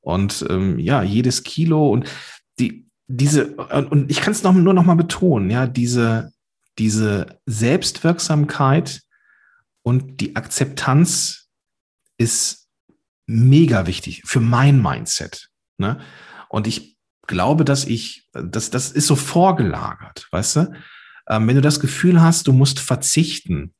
und 0.00 0.44
ähm, 0.48 0.78
ja, 0.78 1.02
jedes 1.02 1.42
Kilo 1.42 1.90
und 1.90 2.08
die, 2.58 2.86
diese, 3.06 3.54
und 3.56 4.10
ich 4.10 4.20
kann 4.20 4.32
es 4.32 4.42
noch, 4.42 4.52
nur 4.52 4.74
noch 4.74 4.84
mal 4.84 4.94
betonen, 4.94 5.50
ja, 5.50 5.66
diese, 5.66 6.32
diese 6.78 7.38
Selbstwirksamkeit 7.46 9.02
und 9.82 10.20
die 10.20 10.36
Akzeptanz 10.36 11.47
ist 12.18 12.68
mega 13.26 13.86
wichtig 13.86 14.22
für 14.24 14.40
mein 14.40 14.82
Mindset. 14.82 15.48
Ne? 15.78 16.00
Und 16.48 16.66
ich 16.66 16.98
glaube, 17.26 17.64
dass 17.64 17.84
ich, 17.84 18.28
das, 18.32 18.70
das 18.70 18.90
ist 18.90 19.06
so 19.06 19.16
vorgelagert, 19.16 20.26
weißt 20.30 20.56
du? 20.56 20.72
Ähm, 21.28 21.46
wenn 21.46 21.56
du 21.56 21.62
das 21.62 21.78
Gefühl 21.78 22.20
hast, 22.20 22.46
du 22.46 22.52
musst 22.52 22.80
verzichten, 22.80 23.74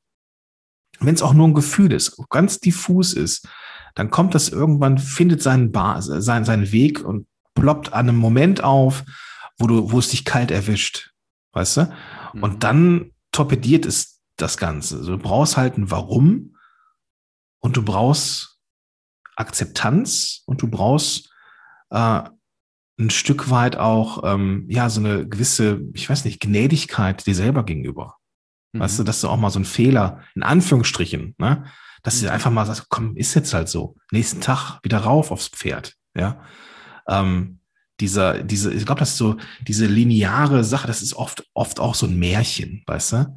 wenn 1.01 1.15
es 1.15 1.23
auch 1.23 1.33
nur 1.33 1.49
ein 1.49 1.55
Gefühl 1.55 1.93
ist, 1.93 2.17
ganz 2.29 2.61
diffus 2.61 3.15
ist, 3.15 3.49
dann 3.95 4.11
kommt 4.11 4.35
das 4.35 4.49
irgendwann, 4.49 4.99
findet 4.99 5.43
seinen, 5.43 5.73
Bar, 5.73 6.03
seinen, 6.03 6.45
seinen 6.45 6.73
Weg 6.73 7.05
und 7.05 7.27
ploppt 7.55 7.93
an 7.93 8.09
einem 8.09 8.19
Moment 8.19 8.63
auf, 8.63 9.05
wo 9.59 9.67
du, 9.67 9.91
wo 9.91 9.99
es 9.99 10.09
dich 10.09 10.25
kalt 10.25 10.51
erwischt, 10.51 11.13
weißt 11.53 11.79
du? 11.79 11.95
Mhm. 12.35 12.43
Und 12.43 12.65
dann 12.65 13.13
torpediert 13.33 13.87
es 13.87 14.21
das 14.37 14.57
Ganze. 14.57 14.99
Also 14.99 15.13
du 15.13 15.19
brauchst 15.19 15.57
halt 15.57 15.79
ein 15.79 15.91
Warum 15.91 16.55
und 17.61 17.77
du 17.77 17.83
brauchst 17.83 18.59
Akzeptanz 19.37 20.43
und 20.47 20.63
du 20.63 20.69
brauchst 20.69 21.31
äh, 21.91 22.23
ein 23.01 23.11
Stück 23.11 23.51
weit 23.51 23.77
auch 23.77 24.25
ähm, 24.25 24.67
ja 24.69 24.91
so 24.91 25.01
eine 25.01 25.29
gewisse, 25.29 25.81
ich 25.95 26.11
weiß 26.11 26.25
nicht, 26.25 26.41
Gnädigkeit 26.41 27.27
dir 27.27 27.35
selber 27.35 27.65
gegenüber. 27.65 28.17
Mhm. 28.73 28.81
Weißt 28.81 28.99
du, 28.99 29.05
dass 29.05 29.21
du 29.21 29.29
auch 29.29 29.37
mal 29.37 29.51
so 29.51 29.59
einen 29.59 29.65
Fehler, 29.65 30.23
in 30.35 30.43
Anführungsstrichen, 30.43 31.35
ne, 31.39 31.65
dass 32.03 32.21
mhm. 32.21 32.27
du 32.27 32.33
einfach 32.33 32.51
mal 32.51 32.67
sagst, 32.67 32.87
komm, 32.89 33.17
ist 33.17 33.35
jetzt 33.35 33.55
halt 33.55 33.69
so. 33.69 33.97
Nächsten 34.11 34.41
Tag 34.41 34.81
wieder 34.83 34.99
rauf 34.99 35.31
aufs 35.31 35.49
Pferd. 35.49 35.95
Ja. 36.17 36.43
Ähm, 37.09 37.61
dieser, 38.01 38.43
diese, 38.43 38.73
ich 38.73 38.87
glaube, 38.87 39.01
das 39.01 39.11
ist 39.11 39.19
so, 39.19 39.37
diese 39.67 39.87
lineare 39.87 40.63
Sache, 40.63 40.87
das 40.87 41.03
ist 41.03 41.15
oft, 41.15 41.45
oft 41.55 41.81
auch 41.81 41.95
so 41.95 42.07
ein 42.07 42.19
Märchen, 42.19 42.83
weißt 42.87 43.13
du? 43.13 43.37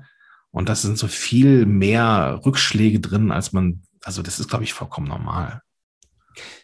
Und 0.52 0.70
das 0.70 0.82
sind 0.82 0.98
so 0.98 1.08
viel 1.08 1.66
mehr 1.66 2.42
Rückschläge 2.46 3.00
drin, 3.00 3.32
als 3.32 3.54
man, 3.54 3.84
also 4.04 4.22
das 4.22 4.40
ist, 4.40 4.50
glaube 4.50 4.64
ich, 4.64 4.74
vollkommen 4.74 5.08
normal. 5.08 5.62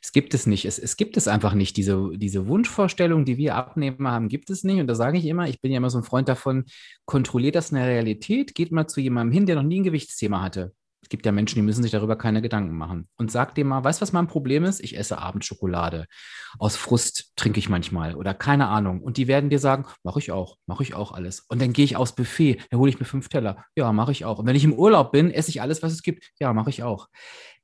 Es 0.02 0.12
gibt 0.12 0.34
es 0.34 0.48
nicht. 0.48 0.66
Es, 0.66 0.80
es 0.80 0.98
gibt 0.98 1.18
es 1.18 1.28
einfach 1.28 1.54
nicht. 1.54 1.78
Diese, 1.78 2.12
diese 2.16 2.48
Wunschvorstellung, 2.48 3.26
die 3.26 3.38
wir 3.38 3.56
Abnehmer 3.56 4.12
haben, 4.12 4.30
gibt 4.30 4.50
es 4.50 4.64
nicht. 4.64 4.80
Und 4.80 4.88
da 4.88 4.96
sage 4.96 5.18
ich 5.18 5.26
immer, 5.26 5.48
ich 5.48 5.62
bin 5.62 5.72
ja 5.72 5.78
immer 5.78 5.90
so 5.90 5.98
ein 5.98 6.04
Freund 6.04 6.30
davon, 6.30 6.66
kontrolliert 7.06 7.56
das 7.56 7.72
in 7.72 7.78
der 7.78 7.88
Realität, 7.88 8.56
geht 8.56 8.72
mal 8.72 8.88
zu 8.88 9.02
jemandem 9.02 9.34
hin, 9.34 9.46
der 9.46 9.58
noch 9.58 9.64
nie 9.64 9.82
ein 9.82 9.84
Gewichtsthema 9.84 10.42
hatte. 10.42 10.74
Es 11.02 11.10
gibt 11.10 11.26
ja 11.26 11.32
Menschen, 11.32 11.56
die 11.56 11.62
müssen 11.62 11.84
sich 11.84 11.92
darüber 11.92 12.18
keine 12.18 12.42
Gedanken 12.42 12.76
machen. 12.76 13.08
Und 13.18 13.32
sag 13.32 13.56
dem 13.56 13.68
mal, 13.68 13.84
weißt 13.84 14.00
du, 14.00 14.02
was 14.02 14.14
mein 14.14 14.28
Problem 14.28 14.64
ist? 14.64 14.80
Ich 14.80 14.98
esse 14.98 15.20
abends 15.20 15.46
Schokolade. 15.46 16.06
Aus 16.60 16.76
Frust 16.76 17.32
trinke 17.36 17.60
ich 17.60 17.70
manchmal 17.70 18.16
oder 18.16 18.34
keine 18.34 18.68
Ahnung. 18.68 19.02
Und 19.02 19.18
die 19.18 19.28
werden 19.28 19.50
dir 19.50 19.60
sagen, 19.60 19.86
mache 20.04 20.20
ich 20.20 20.32
auch, 20.32 20.58
mache 20.66 20.84
ich 20.84 20.96
auch 20.96 21.12
alles. 21.12 21.42
Und 21.48 21.62
dann 21.62 21.74
gehe 21.74 21.86
ich 21.86 21.96
aufs 21.96 22.16
Buffet, 22.16 22.58
dann 22.70 22.80
hole 22.80 22.90
ich 22.90 23.00
mir 23.00 23.06
fünf 23.06 23.30
Teller. 23.30 23.64
Ja, 23.76 23.92
mache 23.94 24.12
ich 24.12 24.26
auch. 24.26 24.40
Und 24.40 24.48
wenn 24.48 24.56
ich 24.56 24.64
im 24.64 24.74
Urlaub 24.74 25.12
bin, 25.12 25.32
esse 25.32 25.50
ich 25.50 25.62
alles, 25.62 25.82
was 25.84 25.94
es 25.94 26.02
gibt. 26.02 26.32
Ja, 26.40 26.54
mache 26.54 26.70
ich 26.70 26.84
auch 26.84 27.08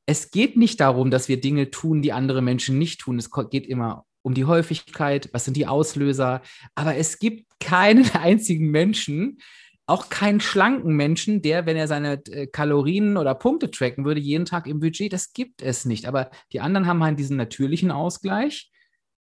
es 0.05 0.31
geht 0.31 0.57
nicht 0.57 0.79
darum, 0.79 1.11
dass 1.11 1.29
wir 1.29 1.39
Dinge 1.39 1.71
tun, 1.71 2.01
die 2.01 2.13
andere 2.13 2.41
Menschen 2.41 2.77
nicht 2.77 3.01
tun. 3.01 3.17
Es 3.17 3.29
geht 3.49 3.67
immer 3.67 4.05
um 4.21 4.33
die 4.33 4.45
Häufigkeit, 4.45 5.29
was 5.33 5.45
sind 5.45 5.57
die 5.57 5.67
Auslöser. 5.67 6.41
Aber 6.75 6.95
es 6.95 7.19
gibt 7.19 7.45
keinen 7.59 8.09
einzigen 8.15 8.71
Menschen, 8.71 9.39
auch 9.85 10.09
keinen 10.09 10.39
schlanken 10.39 10.95
Menschen, 10.95 11.41
der, 11.41 11.65
wenn 11.65 11.75
er 11.75 11.87
seine 11.87 12.25
äh, 12.27 12.47
Kalorien 12.47 13.17
oder 13.17 13.35
Punkte 13.35 13.69
tracken 13.69 14.05
würde, 14.05 14.21
jeden 14.21 14.45
Tag 14.45 14.67
im 14.67 14.79
Budget, 14.79 15.11
das 15.11 15.33
gibt 15.33 15.61
es 15.61 15.85
nicht. 15.85 16.05
Aber 16.05 16.31
die 16.53 16.61
anderen 16.61 16.87
haben 16.87 17.03
halt 17.03 17.19
diesen 17.19 17.37
natürlichen 17.37 17.91
Ausgleich. 17.91 18.71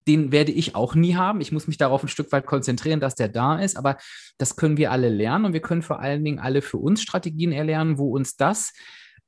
Den 0.07 0.31
werde 0.31 0.51
ich 0.51 0.75
auch 0.75 0.95
nie 0.95 1.15
haben. 1.15 1.39
Ich 1.39 1.51
muss 1.51 1.67
mich 1.67 1.77
darauf 1.77 2.01
ein 2.01 2.07
Stück 2.07 2.31
weit 2.31 2.47
konzentrieren, 2.47 2.99
dass 2.99 3.13
der 3.13 3.29
da 3.29 3.59
ist. 3.59 3.77
Aber 3.77 3.97
das 4.39 4.55
können 4.55 4.77
wir 4.77 4.91
alle 4.91 5.09
lernen 5.09 5.45
und 5.45 5.53
wir 5.53 5.61
können 5.61 5.83
vor 5.83 5.99
allen 5.99 6.23
Dingen 6.23 6.39
alle 6.39 6.63
für 6.63 6.77
uns 6.77 7.01
Strategien 7.01 7.51
erlernen, 7.51 7.99
wo 7.99 8.15
uns 8.15 8.35
das 8.35 8.73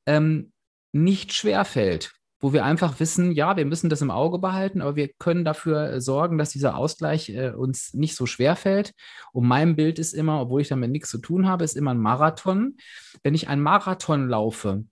ähm, 0.08 0.52
nicht 0.92 1.34
schwer 1.34 1.66
fällt, 1.66 2.14
wo 2.42 2.54
wir 2.54 2.66
einfach 2.66 3.00
wissen, 3.00 3.32
ja, 3.32 3.56
wir 3.56 3.66
müssen 3.66 3.90
das 3.90 4.02
im 4.02 4.10
Auge 4.10 4.40
behalten, 4.40 4.82
aber 4.82 4.96
wir 4.96 5.10
können 5.20 5.46
dafür 5.46 5.94
äh, 5.94 6.02
sorgen, 6.02 6.40
dass 6.40 6.50
dieser 6.50 6.76
Ausgleich 6.76 7.30
äh, 7.30 7.52
uns 7.52 7.94
nicht 7.94 8.16
so 8.16 8.26
schwer 8.26 8.56
fällt. 8.56 8.94
Und 9.32 9.48
mein 9.48 9.76
Bild 9.76 10.00
ist 10.00 10.14
immer, 10.14 10.42
obwohl 10.42 10.62
ich 10.62 10.68
damit 10.68 10.92
nichts 10.92 11.12
zu 11.12 11.20
tun 11.20 11.48
habe, 11.48 11.64
ist 11.64 11.78
immer 11.78 11.92
ein 11.92 12.00
Marathon. 12.00 12.78
Wenn 13.22 13.36
ich 13.36 13.48
einen 13.48 13.62
Marathon 13.62 14.28
laufe 14.28 14.84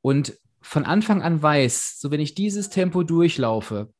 und 0.00 0.38
von 0.62 0.86
Anfang 0.86 1.20
an 1.20 1.42
weiß, 1.42 2.00
so 2.00 2.10
wenn 2.10 2.20
ich 2.20 2.34
dieses 2.34 2.70
Tempo 2.70 3.02
durchlaufe, 3.02 3.90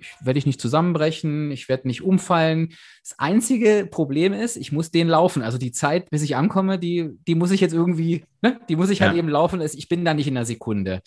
ich 0.00 0.14
werde 0.20 0.38
ich 0.38 0.46
nicht 0.46 0.60
zusammenbrechen, 0.60 1.50
ich 1.50 1.68
werde 1.68 1.88
nicht 1.88 2.02
umfallen. 2.02 2.74
Das 3.02 3.18
einzige 3.18 3.88
Problem 3.90 4.32
ist, 4.32 4.56
ich 4.56 4.70
muss 4.70 4.92
den 4.92 5.08
laufen. 5.08 5.42
Also 5.42 5.58
die 5.58 5.72
Zeit, 5.72 6.08
bis 6.10 6.22
ich 6.22 6.36
ankomme, 6.36 6.78
die, 6.78 7.10
die 7.26 7.34
muss 7.34 7.50
ich 7.50 7.60
jetzt 7.60 7.74
irgendwie, 7.74 8.24
ne? 8.42 8.60
die 8.68 8.76
muss 8.76 8.90
ich 8.90 9.02
halt 9.02 9.16
eben 9.16 9.28
laufen. 9.28 9.60
Ich 9.60 9.88
bin 9.88 10.04
da 10.04 10.14
nicht 10.14 10.26
in 10.26 10.36
einer 10.36 10.46
Sekunde. 10.46 11.00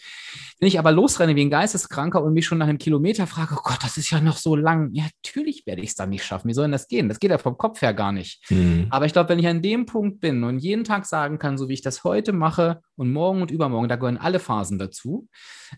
Wenn 0.59 0.67
ich 0.67 0.79
aber 0.79 0.91
losrenne 0.91 1.35
wie 1.35 1.45
ein 1.45 1.49
Geisteskranker 1.49 2.23
und 2.23 2.33
mich 2.33 2.45
schon 2.45 2.57
nach 2.57 2.67
einem 2.67 2.77
Kilometer 2.77 3.27
frage, 3.27 3.55
oh 3.57 3.61
Gott, 3.63 3.79
das 3.81 3.97
ist 3.97 4.09
ja 4.09 4.21
noch 4.21 4.37
so 4.37 4.55
lang. 4.55 4.89
Ja, 4.93 5.03
natürlich 5.03 5.65
werde 5.65 5.81
ich 5.81 5.89
es 5.89 5.95
dann 5.95 6.09
nicht 6.09 6.23
schaffen. 6.23 6.47
Wie 6.49 6.53
soll 6.53 6.65
denn 6.65 6.71
das 6.71 6.87
gehen? 6.87 7.09
Das 7.09 7.19
geht 7.19 7.31
ja 7.31 7.37
vom 7.37 7.57
Kopf 7.57 7.81
her 7.81 7.93
gar 7.93 8.11
nicht. 8.11 8.49
Mhm. 8.49 8.87
Aber 8.89 9.05
ich 9.05 9.13
glaube, 9.13 9.29
wenn 9.29 9.39
ich 9.39 9.47
an 9.47 9.61
dem 9.61 9.85
Punkt 9.85 10.19
bin 10.19 10.43
und 10.43 10.59
jeden 10.59 10.83
Tag 10.83 11.05
sagen 11.05 11.39
kann, 11.39 11.57
so 11.57 11.69
wie 11.69 11.73
ich 11.73 11.81
das 11.81 12.03
heute 12.03 12.33
mache 12.33 12.81
und 12.95 13.11
morgen 13.11 13.41
und 13.41 13.51
übermorgen, 13.51 13.89
da 13.89 13.95
gehören 13.95 14.17
alle 14.17 14.39
Phasen 14.39 14.79
dazu, 14.79 15.27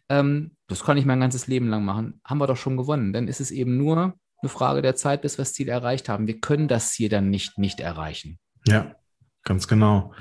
ähm, 0.10 0.56
das 0.68 0.84
kann 0.84 0.98
ich 0.98 1.06
mein 1.06 1.20
ganzes 1.20 1.48
Leben 1.48 1.70
lang 1.70 1.86
machen, 1.86 2.22
haben 2.26 2.40
wir 2.40 2.48
doch 2.48 2.58
schon 2.58 2.78
gewonnen. 2.78 3.14
Dann 3.14 3.28
ist 3.28 3.42
es 3.42 3.52
eben 3.52 3.78
nur 3.78 4.16
eine 4.42 4.50
Frage 4.50 4.82
der 4.82 4.96
Zeit, 4.96 5.22
bis 5.22 5.38
wir 5.38 5.44
das 5.44 5.54
Ziel 5.54 5.70
erreicht 5.70 6.10
haben. 6.10 6.28
Wir 6.28 6.40
können 6.40 6.68
das 6.68 6.92
Ziel 6.92 7.10
dann 7.10 7.30
nicht 7.30 7.58
nicht 7.58 7.80
erreichen. 7.80 8.40
Ja, 8.68 8.96
ganz 9.44 9.68
genau. 9.68 10.14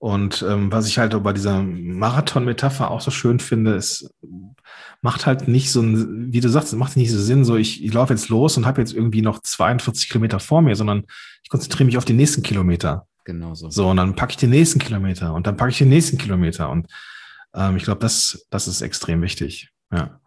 Und 0.00 0.42
ähm, 0.48 0.72
was 0.72 0.88
ich 0.88 0.98
halt 0.98 1.22
bei 1.22 1.34
dieser 1.34 1.62
Marathon-Metapher 1.62 2.90
auch 2.90 3.02
so 3.02 3.10
schön 3.10 3.38
finde, 3.38 3.74
ist, 3.74 4.10
macht 5.02 5.26
halt 5.26 5.46
nicht 5.46 5.70
so 5.70 5.82
ein, 5.82 6.32
wie 6.32 6.40
du 6.40 6.48
sagst, 6.48 6.72
macht 6.72 6.96
nicht 6.96 7.10
so 7.10 7.18
Sinn, 7.18 7.44
so 7.44 7.56
ich, 7.56 7.84
ich 7.84 7.92
laufe 7.92 8.14
jetzt 8.14 8.30
los 8.30 8.56
und 8.56 8.64
habe 8.64 8.80
jetzt 8.80 8.94
irgendwie 8.94 9.20
noch 9.20 9.40
42 9.40 10.08
Kilometer 10.08 10.40
vor 10.40 10.62
mir, 10.62 10.74
sondern 10.74 11.04
ich 11.42 11.50
konzentriere 11.50 11.84
mich 11.84 11.98
auf 11.98 12.06
den 12.06 12.16
nächsten 12.16 12.42
Kilometer. 12.42 13.06
Genau 13.26 13.54
so. 13.54 13.68
So, 13.68 13.90
und 13.90 13.98
dann 13.98 14.16
packe 14.16 14.30
ich 14.30 14.36
den 14.38 14.48
nächsten 14.48 14.78
Kilometer 14.78 15.34
und 15.34 15.46
dann 15.46 15.58
packe 15.58 15.70
ich 15.70 15.78
den 15.78 15.90
nächsten 15.90 16.16
Kilometer. 16.16 16.70
Und 16.70 16.86
ähm, 17.54 17.76
ich 17.76 17.84
glaube, 17.84 18.00
das, 18.00 18.46
das 18.48 18.68
ist 18.68 18.80
extrem 18.80 19.20
wichtig. 19.20 19.68
Ja. 19.92 20.20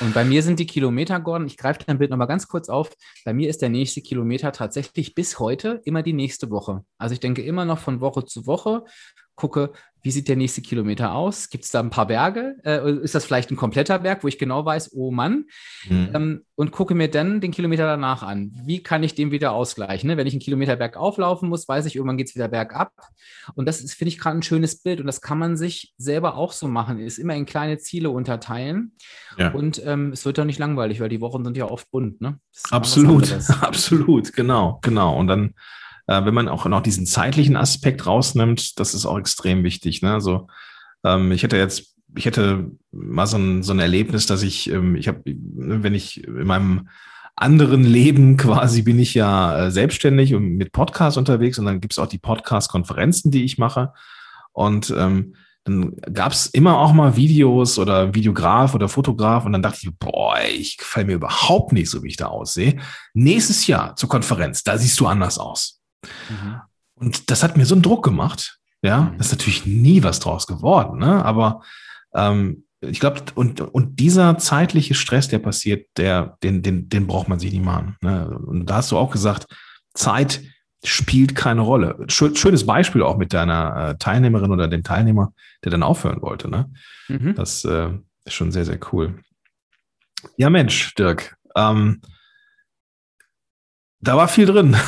Und 0.00 0.14
bei 0.14 0.24
mir 0.24 0.42
sind 0.42 0.58
die 0.58 0.66
Kilometer, 0.66 1.20
Gordon, 1.20 1.46
ich 1.46 1.58
greife 1.58 1.80
dein 1.86 1.98
Bild 1.98 2.10
nochmal 2.10 2.26
ganz 2.26 2.48
kurz 2.48 2.70
auf. 2.70 2.90
Bei 3.24 3.34
mir 3.34 3.50
ist 3.50 3.60
der 3.60 3.68
nächste 3.68 4.00
Kilometer 4.00 4.50
tatsächlich 4.52 5.14
bis 5.14 5.38
heute 5.38 5.82
immer 5.84 6.02
die 6.02 6.14
nächste 6.14 6.50
Woche. 6.50 6.84
Also 6.96 7.12
ich 7.12 7.20
denke 7.20 7.42
immer 7.42 7.66
noch 7.66 7.78
von 7.78 8.00
Woche 8.00 8.24
zu 8.24 8.46
Woche, 8.46 8.84
gucke, 9.34 9.72
wie 10.02 10.10
sieht 10.10 10.28
der 10.28 10.36
nächste 10.36 10.62
Kilometer 10.62 11.14
aus? 11.14 11.50
Gibt 11.50 11.64
es 11.64 11.70
da 11.70 11.80
ein 11.80 11.90
paar 11.90 12.06
Berge? 12.06 12.56
Äh, 12.64 12.92
ist 13.02 13.14
das 13.14 13.24
vielleicht 13.24 13.50
ein 13.50 13.56
kompletter 13.56 13.98
Berg, 13.98 14.24
wo 14.24 14.28
ich 14.28 14.38
genau 14.38 14.64
weiß, 14.64 14.92
oh 14.94 15.10
Mann? 15.10 15.44
Mhm. 15.88 16.10
Ähm, 16.14 16.44
und 16.54 16.72
gucke 16.72 16.94
mir 16.94 17.08
dann 17.08 17.40
den 17.40 17.52
Kilometer 17.52 17.86
danach 17.86 18.22
an. 18.22 18.52
Wie 18.64 18.82
kann 18.82 19.02
ich 19.02 19.14
den 19.14 19.30
wieder 19.30 19.52
ausgleichen? 19.52 20.08
Ne? 20.08 20.16
Wenn 20.16 20.26
ich 20.26 20.34
einen 20.34 20.42
Kilometer 20.42 20.76
bergauf 20.76 21.16
laufen 21.16 21.48
muss, 21.48 21.68
weiß 21.68 21.86
ich, 21.86 21.96
irgendwann 21.96 22.16
geht 22.16 22.28
es 22.28 22.34
wieder 22.34 22.48
bergab. 22.48 22.92
Und 23.54 23.66
das 23.66 23.80
ist, 23.80 23.94
finde 23.94 24.10
ich, 24.10 24.18
gerade 24.18 24.38
ein 24.38 24.42
schönes 24.42 24.82
Bild. 24.82 25.00
Und 25.00 25.06
das 25.06 25.20
kann 25.20 25.38
man 25.38 25.56
sich 25.56 25.94
selber 25.96 26.36
auch 26.36 26.52
so 26.52 26.68
machen. 26.68 26.98
Ist 26.98 27.18
immer 27.18 27.34
in 27.34 27.46
kleine 27.46 27.78
Ziele 27.78 28.10
unterteilen. 28.10 28.92
Ja. 29.38 29.52
Und 29.52 29.82
ähm, 29.86 30.12
es 30.12 30.24
wird 30.24 30.38
doch 30.38 30.44
nicht 30.44 30.58
langweilig, 30.58 31.00
weil 31.00 31.08
die 31.08 31.20
Wochen 31.20 31.44
sind 31.44 31.56
ja 31.56 31.66
oft 31.70 31.90
bunt. 31.90 32.20
Ne? 32.20 32.38
Absolut, 32.70 33.32
absolut, 33.60 34.32
genau, 34.32 34.78
genau. 34.82 35.18
Und 35.18 35.28
dann 35.28 35.54
äh, 36.10 36.24
wenn 36.24 36.34
man 36.34 36.48
auch 36.48 36.66
noch 36.66 36.82
diesen 36.82 37.06
zeitlichen 37.06 37.56
Aspekt 37.56 38.04
rausnimmt, 38.04 38.80
das 38.80 38.94
ist 38.94 39.06
auch 39.06 39.16
extrem 39.16 39.62
wichtig. 39.62 40.02
Ne? 40.02 40.12
Also 40.12 40.48
ähm, 41.04 41.30
ich 41.30 41.44
hätte 41.44 41.56
jetzt, 41.56 41.94
ich 42.16 42.26
hätte 42.26 42.72
mal 42.90 43.28
so 43.28 43.36
ein, 43.36 43.62
so 43.62 43.72
ein 43.72 43.78
Erlebnis, 43.78 44.26
dass 44.26 44.42
ich, 44.42 44.68
ähm, 44.72 44.96
ich 44.96 45.06
habe, 45.06 45.22
wenn 45.24 45.94
ich 45.94 46.24
in 46.26 46.48
meinem 46.48 46.88
anderen 47.36 47.84
Leben 47.84 48.36
quasi 48.36 48.82
bin 48.82 48.98
ich 48.98 49.14
ja 49.14 49.66
äh, 49.66 49.70
selbstständig 49.70 50.34
und 50.34 50.56
mit 50.56 50.72
Podcast 50.72 51.16
unterwegs 51.16 51.60
und 51.60 51.66
dann 51.66 51.80
gibt 51.80 51.92
es 51.92 51.98
auch 52.00 52.08
die 52.08 52.18
Podcast-Konferenzen, 52.18 53.30
die 53.30 53.44
ich 53.44 53.56
mache. 53.56 53.92
Und 54.50 54.92
ähm, 54.98 55.36
dann 55.62 55.94
gab 56.12 56.32
es 56.32 56.46
immer 56.46 56.78
auch 56.78 56.92
mal 56.92 57.14
Videos 57.14 57.78
oder 57.78 58.16
Videograf 58.16 58.74
oder 58.74 58.88
Fotograf 58.88 59.44
und 59.44 59.52
dann 59.52 59.62
dachte 59.62 59.78
ich, 59.82 59.90
boah, 59.96 60.34
ich 60.40 60.76
gefällt 60.76 61.06
mir 61.06 61.14
überhaupt 61.14 61.72
nicht 61.72 61.88
so, 61.88 62.02
wie 62.02 62.08
ich 62.08 62.16
da 62.16 62.26
aussehe. 62.26 62.80
Nächstes 63.14 63.68
Jahr 63.68 63.94
zur 63.94 64.08
Konferenz, 64.08 64.64
da 64.64 64.76
siehst 64.76 64.98
du 64.98 65.06
anders 65.06 65.38
aus. 65.38 65.79
Mhm. 66.28 66.60
Und 66.94 67.30
das 67.30 67.42
hat 67.42 67.56
mir 67.56 67.66
so 67.66 67.74
einen 67.74 67.82
Druck 67.82 68.04
gemacht. 68.04 68.58
Ja, 68.82 69.02
mhm. 69.02 69.18
das 69.18 69.26
ist 69.26 69.32
natürlich 69.32 69.66
nie 69.66 70.02
was 70.02 70.20
draus 70.20 70.46
geworden, 70.46 70.98
ne? 70.98 71.24
Aber 71.24 71.62
ähm, 72.14 72.64
ich 72.80 73.00
glaube, 73.00 73.22
und, 73.34 73.60
und 73.60 74.00
dieser 74.00 74.38
zeitliche 74.38 74.94
Stress, 74.94 75.28
der 75.28 75.38
passiert, 75.38 75.86
der, 75.96 76.38
den, 76.42 76.62
den, 76.62 76.88
den 76.88 77.06
braucht 77.06 77.28
man 77.28 77.38
sich 77.38 77.52
nicht 77.52 77.64
machen. 77.64 77.96
Ne? 78.00 78.26
Und 78.46 78.66
da 78.66 78.76
hast 78.76 78.90
du 78.90 78.96
auch 78.96 79.10
gesagt, 79.10 79.46
Zeit 79.92 80.40
spielt 80.82 81.34
keine 81.34 81.60
Rolle. 81.60 81.98
Schönes 82.08 82.64
Beispiel 82.64 83.02
auch 83.02 83.18
mit 83.18 83.34
deiner 83.34 83.90
äh, 83.90 83.98
Teilnehmerin 83.98 84.50
oder 84.50 84.66
dem 84.66 84.82
Teilnehmer, 84.82 85.34
der 85.62 85.72
dann 85.72 85.82
aufhören 85.82 86.22
wollte. 86.22 86.48
Ne? 86.48 86.72
Mhm. 87.08 87.34
Das 87.34 87.66
äh, 87.66 87.90
ist 88.24 88.34
schon 88.34 88.50
sehr, 88.50 88.64
sehr 88.64 88.78
cool. 88.92 89.20
Ja, 90.38 90.48
Mensch, 90.48 90.94
Dirk, 90.94 91.36
ähm, 91.54 92.00
da 94.00 94.16
war 94.16 94.28
viel 94.28 94.46
drin. 94.46 94.74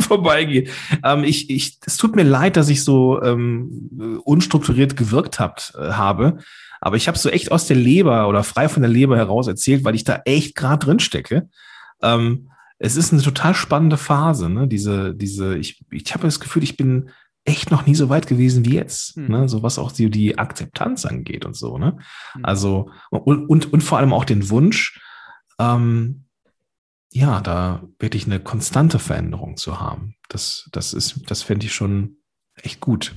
vorbeigeht. 0.00 0.70
Ähm, 1.02 1.24
ich, 1.24 1.50
ich, 1.50 1.78
es 1.84 1.96
tut 1.96 2.16
mir 2.16 2.22
leid, 2.22 2.56
dass 2.56 2.68
ich 2.68 2.84
so 2.84 3.22
ähm, 3.22 4.20
unstrukturiert 4.24 4.96
gewirkt 4.96 5.38
hab, 5.38 5.60
äh, 5.76 5.92
habe, 5.92 6.38
aber 6.80 6.96
ich 6.96 7.08
habe 7.08 7.18
so 7.18 7.30
echt 7.30 7.50
aus 7.50 7.66
der 7.66 7.76
Leber 7.76 8.28
oder 8.28 8.44
frei 8.44 8.68
von 8.68 8.82
der 8.82 8.90
Leber 8.90 9.16
heraus 9.16 9.46
erzählt, 9.46 9.84
weil 9.84 9.94
ich 9.94 10.04
da 10.04 10.20
echt 10.24 10.54
gerade 10.54 10.84
drin 10.84 11.00
stecke. 11.00 11.48
Ähm, 12.02 12.50
es 12.78 12.96
ist 12.96 13.12
eine 13.12 13.22
total 13.22 13.54
spannende 13.54 13.96
Phase, 13.96 14.50
ne? 14.50 14.68
Diese, 14.68 15.14
diese, 15.14 15.56
ich, 15.56 15.82
ich 15.90 16.12
habe 16.12 16.24
das 16.24 16.40
Gefühl, 16.40 16.62
ich 16.62 16.76
bin 16.76 17.08
echt 17.44 17.70
noch 17.70 17.86
nie 17.86 17.94
so 17.94 18.08
weit 18.08 18.26
gewesen 18.26 18.64
wie 18.64 18.74
jetzt, 18.74 19.16
hm. 19.16 19.28
ne? 19.28 19.48
so 19.48 19.62
was 19.62 19.78
auch 19.78 19.92
die, 19.92 20.10
die 20.10 20.38
Akzeptanz 20.38 21.04
angeht 21.06 21.44
und 21.44 21.56
so, 21.56 21.78
ne? 21.78 21.98
Hm. 22.32 22.44
Also 22.44 22.90
und, 23.10 23.48
und, 23.48 23.72
und 23.72 23.82
vor 23.82 23.98
allem 23.98 24.12
auch 24.12 24.24
den 24.24 24.50
Wunsch, 24.50 25.00
ähm, 25.58 26.23
ja, 27.14 27.40
da 27.40 27.84
wirklich 28.00 28.26
eine 28.26 28.40
konstante 28.40 28.98
Veränderung 28.98 29.56
zu 29.56 29.80
haben. 29.80 30.16
Das, 30.28 30.68
das 30.72 30.92
ist, 30.92 31.20
das 31.30 31.42
fände 31.42 31.64
ich 31.66 31.72
schon 31.72 32.16
echt 32.56 32.80
gut. 32.80 33.14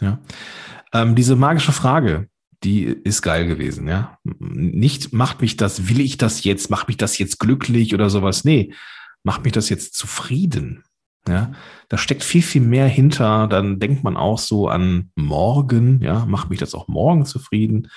Ja. 0.00 0.20
Ähm, 0.92 1.16
diese 1.16 1.34
magische 1.34 1.72
Frage, 1.72 2.28
die 2.62 2.84
ist 2.84 3.22
geil 3.22 3.48
gewesen, 3.48 3.88
ja. 3.88 4.18
Nicht 4.22 5.12
macht 5.12 5.40
mich 5.40 5.56
das, 5.56 5.88
will 5.88 6.00
ich 6.00 6.16
das 6.16 6.44
jetzt, 6.44 6.70
macht 6.70 6.86
mich 6.86 6.96
das 6.96 7.18
jetzt 7.18 7.40
glücklich 7.40 7.92
oder 7.92 8.08
sowas. 8.08 8.44
Nee, 8.44 8.72
macht 9.24 9.42
mich 9.42 9.52
das 9.52 9.68
jetzt 9.68 9.94
zufrieden. 9.94 10.84
Ja, 11.28 11.52
da 11.88 11.98
steckt 11.98 12.22
viel, 12.22 12.42
viel 12.42 12.62
mehr 12.62 12.86
hinter. 12.86 13.48
Dann 13.48 13.80
denkt 13.80 14.04
man 14.04 14.16
auch 14.16 14.38
so 14.38 14.68
an 14.68 15.10
morgen, 15.16 16.00
ja, 16.02 16.24
macht 16.24 16.50
mich 16.50 16.60
das 16.60 16.72
auch 16.72 16.86
morgen 16.86 17.26
zufrieden? 17.26 17.90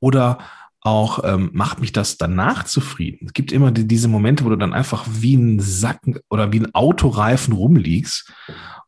Oder 0.00 0.38
auch 0.84 1.22
ähm, 1.24 1.50
macht 1.52 1.80
mich 1.80 1.92
das 1.92 2.18
danach 2.18 2.64
zufrieden. 2.64 3.26
Es 3.26 3.32
gibt 3.32 3.52
immer 3.52 3.70
die, 3.70 3.86
diese 3.86 4.08
Momente, 4.08 4.44
wo 4.44 4.48
du 4.48 4.56
dann 4.56 4.72
einfach 4.72 5.06
wie 5.08 5.36
ein 5.36 5.60
Sack 5.60 6.00
oder 6.28 6.52
wie 6.52 6.60
ein 6.60 6.74
Autoreifen 6.74 7.54
rumliegst 7.54 8.32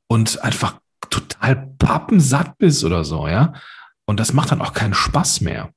und 0.08 0.42
einfach 0.42 0.80
total 1.08 1.74
pappensatt 1.78 2.58
bist 2.58 2.84
oder 2.84 3.04
so, 3.04 3.28
ja. 3.28 3.52
Und 4.06 4.18
das 4.18 4.32
macht 4.32 4.50
dann 4.50 4.60
auch 4.60 4.74
keinen 4.74 4.94
Spaß 4.94 5.40
mehr. 5.40 5.70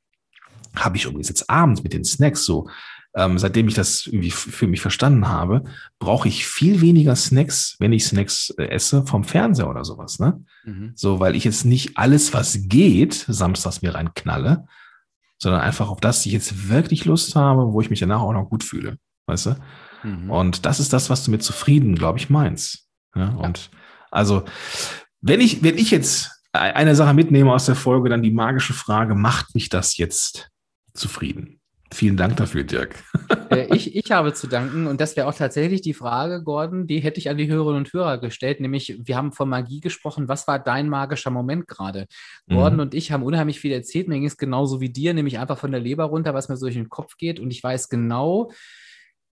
Habe 0.76 0.98
ich 0.98 1.06
übrigens 1.06 1.30
jetzt 1.30 1.50
abends 1.50 1.84
mit 1.84 1.94
den 1.94 2.04
Snacks 2.04 2.44
so. 2.44 2.68
Ähm, 3.16 3.40
seitdem 3.40 3.68
ich 3.68 3.74
das 3.74 4.06
irgendwie 4.06 4.32
für 4.32 4.68
mich 4.68 4.82
verstanden 4.82 5.28
habe, 5.28 5.64
brauche 5.98 6.28
ich 6.28 6.46
viel 6.46 6.82
weniger 6.82 7.16
Snacks, 7.16 7.76
wenn 7.80 7.94
ich 7.94 8.06
Snacks 8.06 8.54
äh, 8.58 8.68
esse, 8.68 9.06
vom 9.06 9.24
Fernseher 9.24 9.70
oder 9.70 9.86
sowas. 9.86 10.20
Ne? 10.20 10.44
Mhm. 10.66 10.92
So, 10.96 11.20
weil 11.20 11.36
ich 11.36 11.44
jetzt 11.44 11.66
nicht 11.66 11.98
alles, 11.98 12.34
was 12.34 12.60
geht, 12.64 13.26
samstags 13.28 13.82
mir 13.82 13.96
reinknalle, 13.96 14.68
sondern 15.40 15.62
einfach 15.62 15.90
auf 15.90 16.00
das 16.00 16.26
ich 16.26 16.32
jetzt 16.32 16.70
wirklich 16.70 17.06
Lust 17.06 17.36
habe, 17.36 17.72
wo 17.72 17.82
ich 17.82 17.90
mich 17.90 18.00
danach 18.00 18.22
auch 18.22 18.34
noch 18.34 18.50
gut 18.50 18.64
fühle. 18.64 18.98
Weißt 19.28 19.48
du? 19.48 19.56
Mhm. 20.04 20.30
Und 20.30 20.66
das 20.66 20.80
ist 20.80 20.94
das, 20.94 21.10
was 21.10 21.24
du 21.24 21.32
mit 21.32 21.44
zufrieden, 21.44 21.96
glaube 21.96 22.20
ich, 22.20 22.30
meinst. 22.30 22.88
Ja? 23.16 23.30
Und 23.30 23.70
also, 24.12 24.44
wenn 25.22 25.42
ich, 25.42 25.64
wenn 25.64 25.78
ich 25.78 25.92
jetzt 25.92 26.32
eine 26.54 26.96
Sache 26.96 27.14
mitnehme 27.14 27.54
aus 27.54 27.66
der 27.66 27.76
Folge, 27.76 28.10
dann 28.10 28.24
die 28.24 28.32
magische 28.32 28.74
Frage, 28.74 29.16
macht 29.16 29.54
mich 29.54 29.70
das 29.70 29.98
jetzt 29.98 30.50
zufrieden? 30.94 31.57
Vielen 31.92 32.18
Dank 32.18 32.38
dafür, 32.38 32.64
Dirk. 32.64 32.96
Äh, 33.50 33.74
ich, 33.76 33.96
ich 33.96 34.12
habe 34.12 34.34
zu 34.34 34.48
danken 34.48 34.88
und 34.88 35.00
das 35.00 35.16
wäre 35.16 35.28
auch 35.28 35.34
tatsächlich 35.34 35.82
die 35.82 35.94
Frage, 35.94 36.44
Gordon, 36.44 36.86
die 36.86 37.00
hätte 37.00 37.20
ich 37.20 37.30
an 37.30 37.38
die 37.38 37.48
Hörerinnen 37.48 37.80
und 37.80 37.94
Hörer 37.94 38.18
gestellt, 38.18 38.60
nämlich 38.60 39.00
wir 39.04 39.16
haben 39.16 39.32
von 39.32 39.48
Magie 39.48 39.80
gesprochen. 39.80 40.28
Was 40.28 40.48
war 40.48 40.60
dein 40.60 40.90
magischer 40.90 41.30
Moment 41.30 41.66
gerade? 41.66 42.08
Gordon 42.50 42.76
mhm. 42.76 42.80
und 42.82 42.94
ich 42.94 43.12
haben 43.12 43.24
unheimlich 43.24 43.62
viel 43.62 43.72
erzählt. 43.72 44.10
Mir 44.10 44.16
ging 44.16 44.26
es 44.26 44.38
genauso 44.38 44.82
wie 44.82 44.90
dir, 44.90 45.14
nämlich 45.14 45.40
einfach 45.40 45.58
von 45.58 45.72
der 45.72 45.80
Leber 45.80 46.06
runter, 46.06 46.34
was 46.34 46.50
mir 46.50 46.58
so 46.58 46.66
durch 46.66 46.76
den 46.76 46.90
Kopf 46.90 47.16
geht 47.18 47.40
und 47.40 47.52
ich 47.52 47.64
weiß 47.64 47.88
genau, 47.88 48.52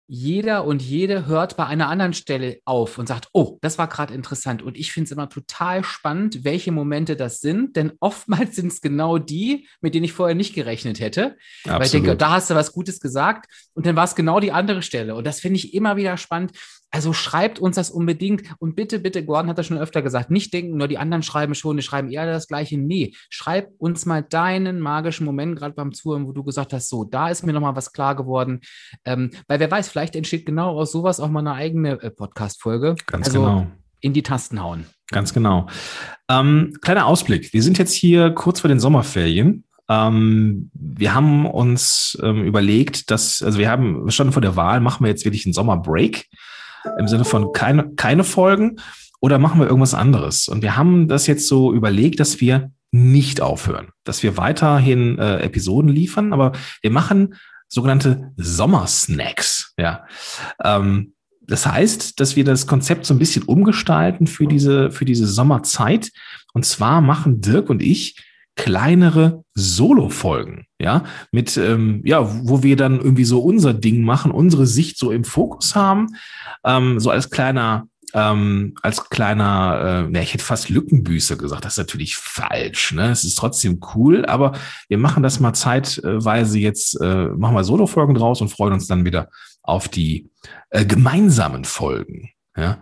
jeder 0.07 0.65
und 0.65 0.83
jede 0.83 1.27
hört 1.27 1.57
bei 1.57 1.67
einer 1.67 1.89
anderen 1.89 2.13
Stelle 2.13 2.59
auf 2.65 2.99
und 2.99 3.09
sagt, 3.09 3.29
oh, 3.33 3.59
das 3.63 3.79
war 3.79 3.89
gerade 3.89 4.13
interessant. 4.13 4.63
Und 4.63 4.77
ich 4.77 4.93
finde 4.93 5.07
es 5.07 5.13
immer 5.13 5.29
total 5.29 5.83
spannend, 5.83 6.45
welche 6.45 6.73
Momente 6.73 7.17
das 7.17 7.41
sind, 7.41 7.77
denn 7.77 7.93
oftmals 8.01 8.57
sind 8.57 8.73
es 8.73 8.81
genau 8.81 9.19
die, 9.19 9.69
mit 9.81 9.95
denen 9.95 10.05
ich 10.05 10.13
vorher 10.13 10.35
nicht 10.35 10.55
gerechnet 10.55 11.01
hätte. 11.01 11.37
Absolut. 11.65 11.79
Weil 11.79 11.87
ich 11.87 11.93
denke, 11.93 12.17
da 12.17 12.33
hast 12.33 12.51
du 12.51 12.55
was 12.55 12.73
Gutes 12.73 13.01
gesagt 13.01 13.51
und 13.73 13.87
dann 13.87 13.97
war 13.97 14.05
es 14.05 14.15
genau 14.15 14.41
die 14.41 14.53
andere 14.53 14.83
Stelle. 14.83 15.15
Und 15.15 15.27
das 15.27 15.41
finde 15.41 15.57
ich 15.57 15.75
immer 15.75 15.97
wieder 15.97 16.17
spannend. 16.17 16.53
Also 16.95 17.13
schreibt 17.13 17.59
uns 17.59 17.75
das 17.75 17.91
unbedingt. 17.91 18.43
Und 18.61 18.77
bitte, 18.77 19.01
bitte, 19.01 19.25
Gordon 19.25 19.51
hat 19.51 19.59
das 19.59 19.67
schon 19.67 19.79
öfter 19.79 20.01
gesagt, 20.01 20.31
nicht 20.31 20.55
denken, 20.55 20.77
nur 20.77 20.87
die 20.87 20.97
anderen 20.97 21.25
schreiben 21.25 21.57
schon, 21.57 21.77
die 21.77 21.83
schreiben 21.83 22.09
eher 22.09 22.25
das 22.25 22.47
Gleiche. 22.47 22.79
Nee, 22.79 23.15
schreib 23.31 23.71
uns 23.79 24.07
mal 24.07 24.23
deinen 24.23 24.79
magischen 24.79 25.27
Moment 25.27 25.59
gerade 25.59 25.75
beim 25.75 25.93
Zuhören, 25.93 26.25
wo 26.29 26.31
du 26.31 26.45
gesagt 26.45 26.73
hast, 26.73 26.89
so, 26.89 27.03
da 27.03 27.31
ist 27.31 27.45
mir 27.45 27.53
nochmal 27.53 27.75
was 27.75 27.93
klar 27.93 28.15
geworden. 28.15 28.61
Ähm, 29.05 29.33
weil 29.49 29.59
wer 29.59 29.69
weiß, 29.69 29.89
vielleicht 29.89 30.15
entsteht 30.15 30.47
genau 30.47 30.79
aus 30.79 30.93
sowas 30.93 31.19
auch 31.19 31.29
mal 31.29 31.41
eine 31.41 31.55
eigene 31.55 32.01
äh, 32.01 32.13
Podcast-Folge. 32.13 32.95
Ganz 33.07 33.27
also, 33.27 33.41
genau. 33.41 33.67
In 34.01 34.13
die 34.13 34.23
Tasten 34.23 34.63
hauen. 34.63 34.87
Ganz 35.09 35.35
genau. 35.35 35.67
Ähm, 36.29 36.77
kleiner 36.81 37.07
Ausblick. 37.07 37.53
Wir 37.53 37.65
sind 37.65 37.77
jetzt 37.77 37.93
hier 37.93 38.31
kurz 38.31 38.61
vor 38.61 38.69
den 38.69 38.79
Sommerferien. 38.79 39.65
Ähm, 39.89 40.71
wir 40.75 41.13
haben 41.13 41.45
uns 41.45 42.17
ähm, 42.23 42.45
überlegt, 42.45 43.11
dass, 43.11 43.43
also 43.43 43.59
wir 43.59 43.69
haben, 43.69 44.05
wir 44.05 44.13
standen 44.13 44.33
vor 44.33 44.43
der 44.43 44.55
Wahl, 44.55 44.79
machen 44.79 45.05
wir 45.05 45.11
jetzt 45.11 45.25
wirklich 45.25 45.45
einen 45.45 45.55
Sommerbreak 45.55 46.27
im 46.99 47.09
Sinne 47.09 47.25
von 47.25 47.53
keine, 47.53 47.91
keine 47.95 48.25
Folgen 48.25 48.77
oder 49.21 49.39
machen 49.39 49.61
wir 49.61 49.67
irgendwas 49.67 49.95
anderes? 49.95 50.49
Und 50.49 50.63
wir 50.63 50.77
haben 50.77 51.09
das 51.09 51.27
jetzt 51.27 51.49
so 51.49 51.73
überlegt, 51.73 52.21
dass 52.21 52.41
wir 52.41 52.71
nicht 52.93 53.41
aufhören, 53.41 53.89
dass 54.05 54.23
wir 54.23 54.37
weiterhin 54.37 55.19
äh, 55.19 55.39
Episoden 55.41 55.91
liefern, 55.91 56.33
aber 56.33 56.53
wir 56.81 56.91
machen 56.91 57.35
sogenannte 57.69 58.33
Sommersnacks. 58.37 59.75
Ja, 59.77 60.05
ähm, 60.63 61.15
das 61.41 61.67
heißt, 61.67 62.21
dass 62.21 62.37
wir 62.37 62.45
das 62.45 62.67
Konzept 62.67 63.05
so 63.05 63.13
ein 63.13 63.19
bisschen 63.19 63.43
umgestalten 63.43 64.27
für 64.27 64.47
diese 64.47 64.91
für 64.91 65.05
diese 65.05 65.27
Sommerzeit. 65.27 66.11
Und 66.53 66.65
zwar 66.65 67.01
machen 67.01 67.41
Dirk 67.41 67.69
und 67.69 67.83
ich 67.83 68.17
kleinere 68.57 69.45
Solo-Folgen, 69.55 70.67
ja, 70.81 71.05
mit, 71.33 71.57
ähm, 71.57 72.03
ja, 72.05 72.29
wo 72.49 72.63
wir 72.63 72.77
dann 72.77 73.01
irgendwie 73.01 73.25
so 73.25 73.41
unser 73.41 73.75
Ding 73.75 74.03
machen, 74.03 74.31
unsere 74.31 74.67
Sicht 74.67 74.99
so 74.99 75.11
im 75.11 75.25
Fokus 75.25 75.75
haben, 75.75 76.09
ähm, 76.65 77.01
so 77.01 77.11
als 77.11 77.31
kleiner, 77.31 77.89
ähm, 78.13 78.75
als 78.83 79.09
kleiner, 79.11 80.09
äh, 80.09 80.15
ja, 80.15 80.23
ich 80.23 80.35
hätte 80.35 80.45
fast 80.45 80.69
Lückenbüße 80.69 81.37
gesagt, 81.37 81.65
das 81.65 81.75
ist 81.75 81.79
natürlich 81.79 82.17
falsch, 82.17 82.93
ne, 82.93 83.11
es 83.11 83.25
ist 83.25 83.37
trotzdem 83.37 83.81
cool, 83.95 84.25
aber 84.27 84.53
wir 84.89 84.99
machen 84.99 85.23
das 85.23 85.41
mal 85.41 85.53
zeitweise 85.53 86.59
jetzt, 86.59 87.01
äh, 87.01 87.27
machen 87.29 87.57
wir 87.57 87.65
Solo-Folgen 87.65 88.15
draus 88.15 88.41
und 88.41 88.51
freuen 88.51 88.75
uns 88.75 88.87
dann 88.87 89.05
wieder 89.05 89.31
auf 89.63 89.89
die 89.89 90.31
äh, 90.71 90.85
gemeinsamen 90.85 91.65
Folgen, 91.65 92.31
ja. 92.57 92.79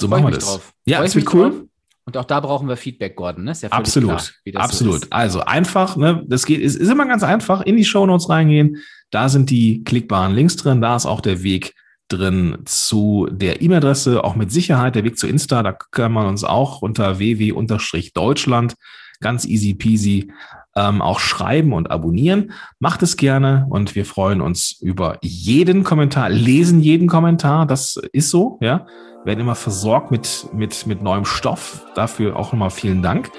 So 0.00 0.08
machen 0.08 0.24
wir 0.24 0.32
das. 0.32 0.44
Drauf. 0.44 0.72
Ja, 0.84 1.02
es 1.04 1.14
wird 1.14 1.32
cool. 1.32 1.50
Drauf. 1.50 1.60
Und 2.04 2.16
auch 2.16 2.24
da 2.24 2.40
brauchen 2.40 2.68
wir 2.68 2.76
Feedback, 2.76 3.14
Gordon. 3.16 3.44
Ne? 3.44 3.52
Ja 3.60 3.68
absolut, 3.70 4.32
klar, 4.44 4.64
absolut. 4.64 5.02
So 5.02 5.10
also 5.10 5.40
einfach, 5.40 5.96
ne, 5.96 6.24
das 6.26 6.46
geht, 6.46 6.60
ist, 6.60 6.76
ist 6.76 6.90
immer 6.90 7.06
ganz 7.06 7.22
einfach. 7.22 7.60
In 7.62 7.76
die 7.76 7.84
Show 7.84 8.06
Notes 8.06 8.28
reingehen. 8.28 8.78
Da 9.10 9.28
sind 9.28 9.50
die 9.50 9.84
klickbaren 9.84 10.34
Links 10.34 10.56
drin. 10.56 10.80
Da 10.80 10.96
ist 10.96 11.06
auch 11.06 11.20
der 11.20 11.42
Weg 11.42 11.74
drin 12.08 12.58
zu 12.64 13.28
der 13.30 13.62
E-Mail-Adresse, 13.62 14.24
auch 14.24 14.34
mit 14.34 14.50
Sicherheit 14.50 14.96
der 14.96 15.04
Weg 15.04 15.16
zu 15.18 15.28
Insta. 15.28 15.62
Da 15.62 15.72
kann 15.72 16.12
man 16.12 16.26
uns 16.26 16.44
auch 16.44 16.82
unter 16.82 17.18
www-deutschland 17.18 18.74
ganz 19.20 19.44
easy 19.44 19.74
peasy 19.74 20.32
ähm, 20.74 21.00
auch 21.00 21.20
schreiben 21.20 21.72
und 21.72 21.90
abonnieren. 21.90 22.52
Macht 22.80 23.02
es 23.02 23.16
gerne 23.16 23.66
und 23.70 23.94
wir 23.94 24.04
freuen 24.04 24.40
uns 24.40 24.72
über 24.80 25.18
jeden 25.22 25.84
Kommentar, 25.84 26.28
lesen 26.30 26.80
jeden 26.80 27.08
Kommentar. 27.08 27.66
Das 27.66 28.00
ist 28.12 28.30
so, 28.30 28.58
ja 28.60 28.86
werden 29.24 29.40
immer 29.40 29.54
versorgt 29.54 30.10
mit, 30.10 30.48
mit, 30.52 30.86
mit 30.86 31.02
neuem 31.02 31.24
Stoff. 31.24 31.84
Dafür 31.94 32.36
auch 32.36 32.52
nochmal 32.52 32.70
vielen 32.70 33.02
Dank. 33.02 33.30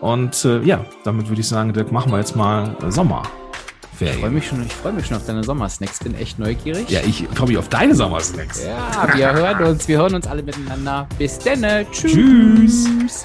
Und 0.00 0.44
äh, 0.44 0.60
ja, 0.62 0.84
damit 1.04 1.28
würde 1.28 1.40
ich 1.40 1.48
sagen, 1.48 1.72
Dirk, 1.72 1.92
machen 1.92 2.12
wir 2.12 2.18
jetzt 2.18 2.36
mal 2.36 2.76
Sommer. 2.88 3.22
Ich 4.00 4.10
freue 4.10 4.30
mich, 4.30 4.48
schon, 4.48 4.68
freu 4.68 4.90
mich 4.92 5.06
schon 5.06 5.16
auf 5.16 5.24
deine 5.24 5.44
Sommersnacks, 5.44 6.00
bin 6.00 6.16
echt 6.16 6.38
neugierig. 6.38 6.90
Ja, 6.90 7.00
ich 7.06 7.28
freue 7.32 7.48
mich 7.48 7.58
auf 7.58 7.68
deine 7.68 7.94
Sommersnacks. 7.94 8.64
Ja, 8.64 9.16
wir 9.16 9.32
hören 9.32 9.64
uns, 9.64 9.86
wir 9.86 9.98
hören 9.98 10.16
uns 10.16 10.26
alle 10.26 10.42
miteinander. 10.42 11.06
Bis 11.16 11.38
dann. 11.38 11.62
Tschüss. 11.92 12.12
Tschüss. 12.12 13.24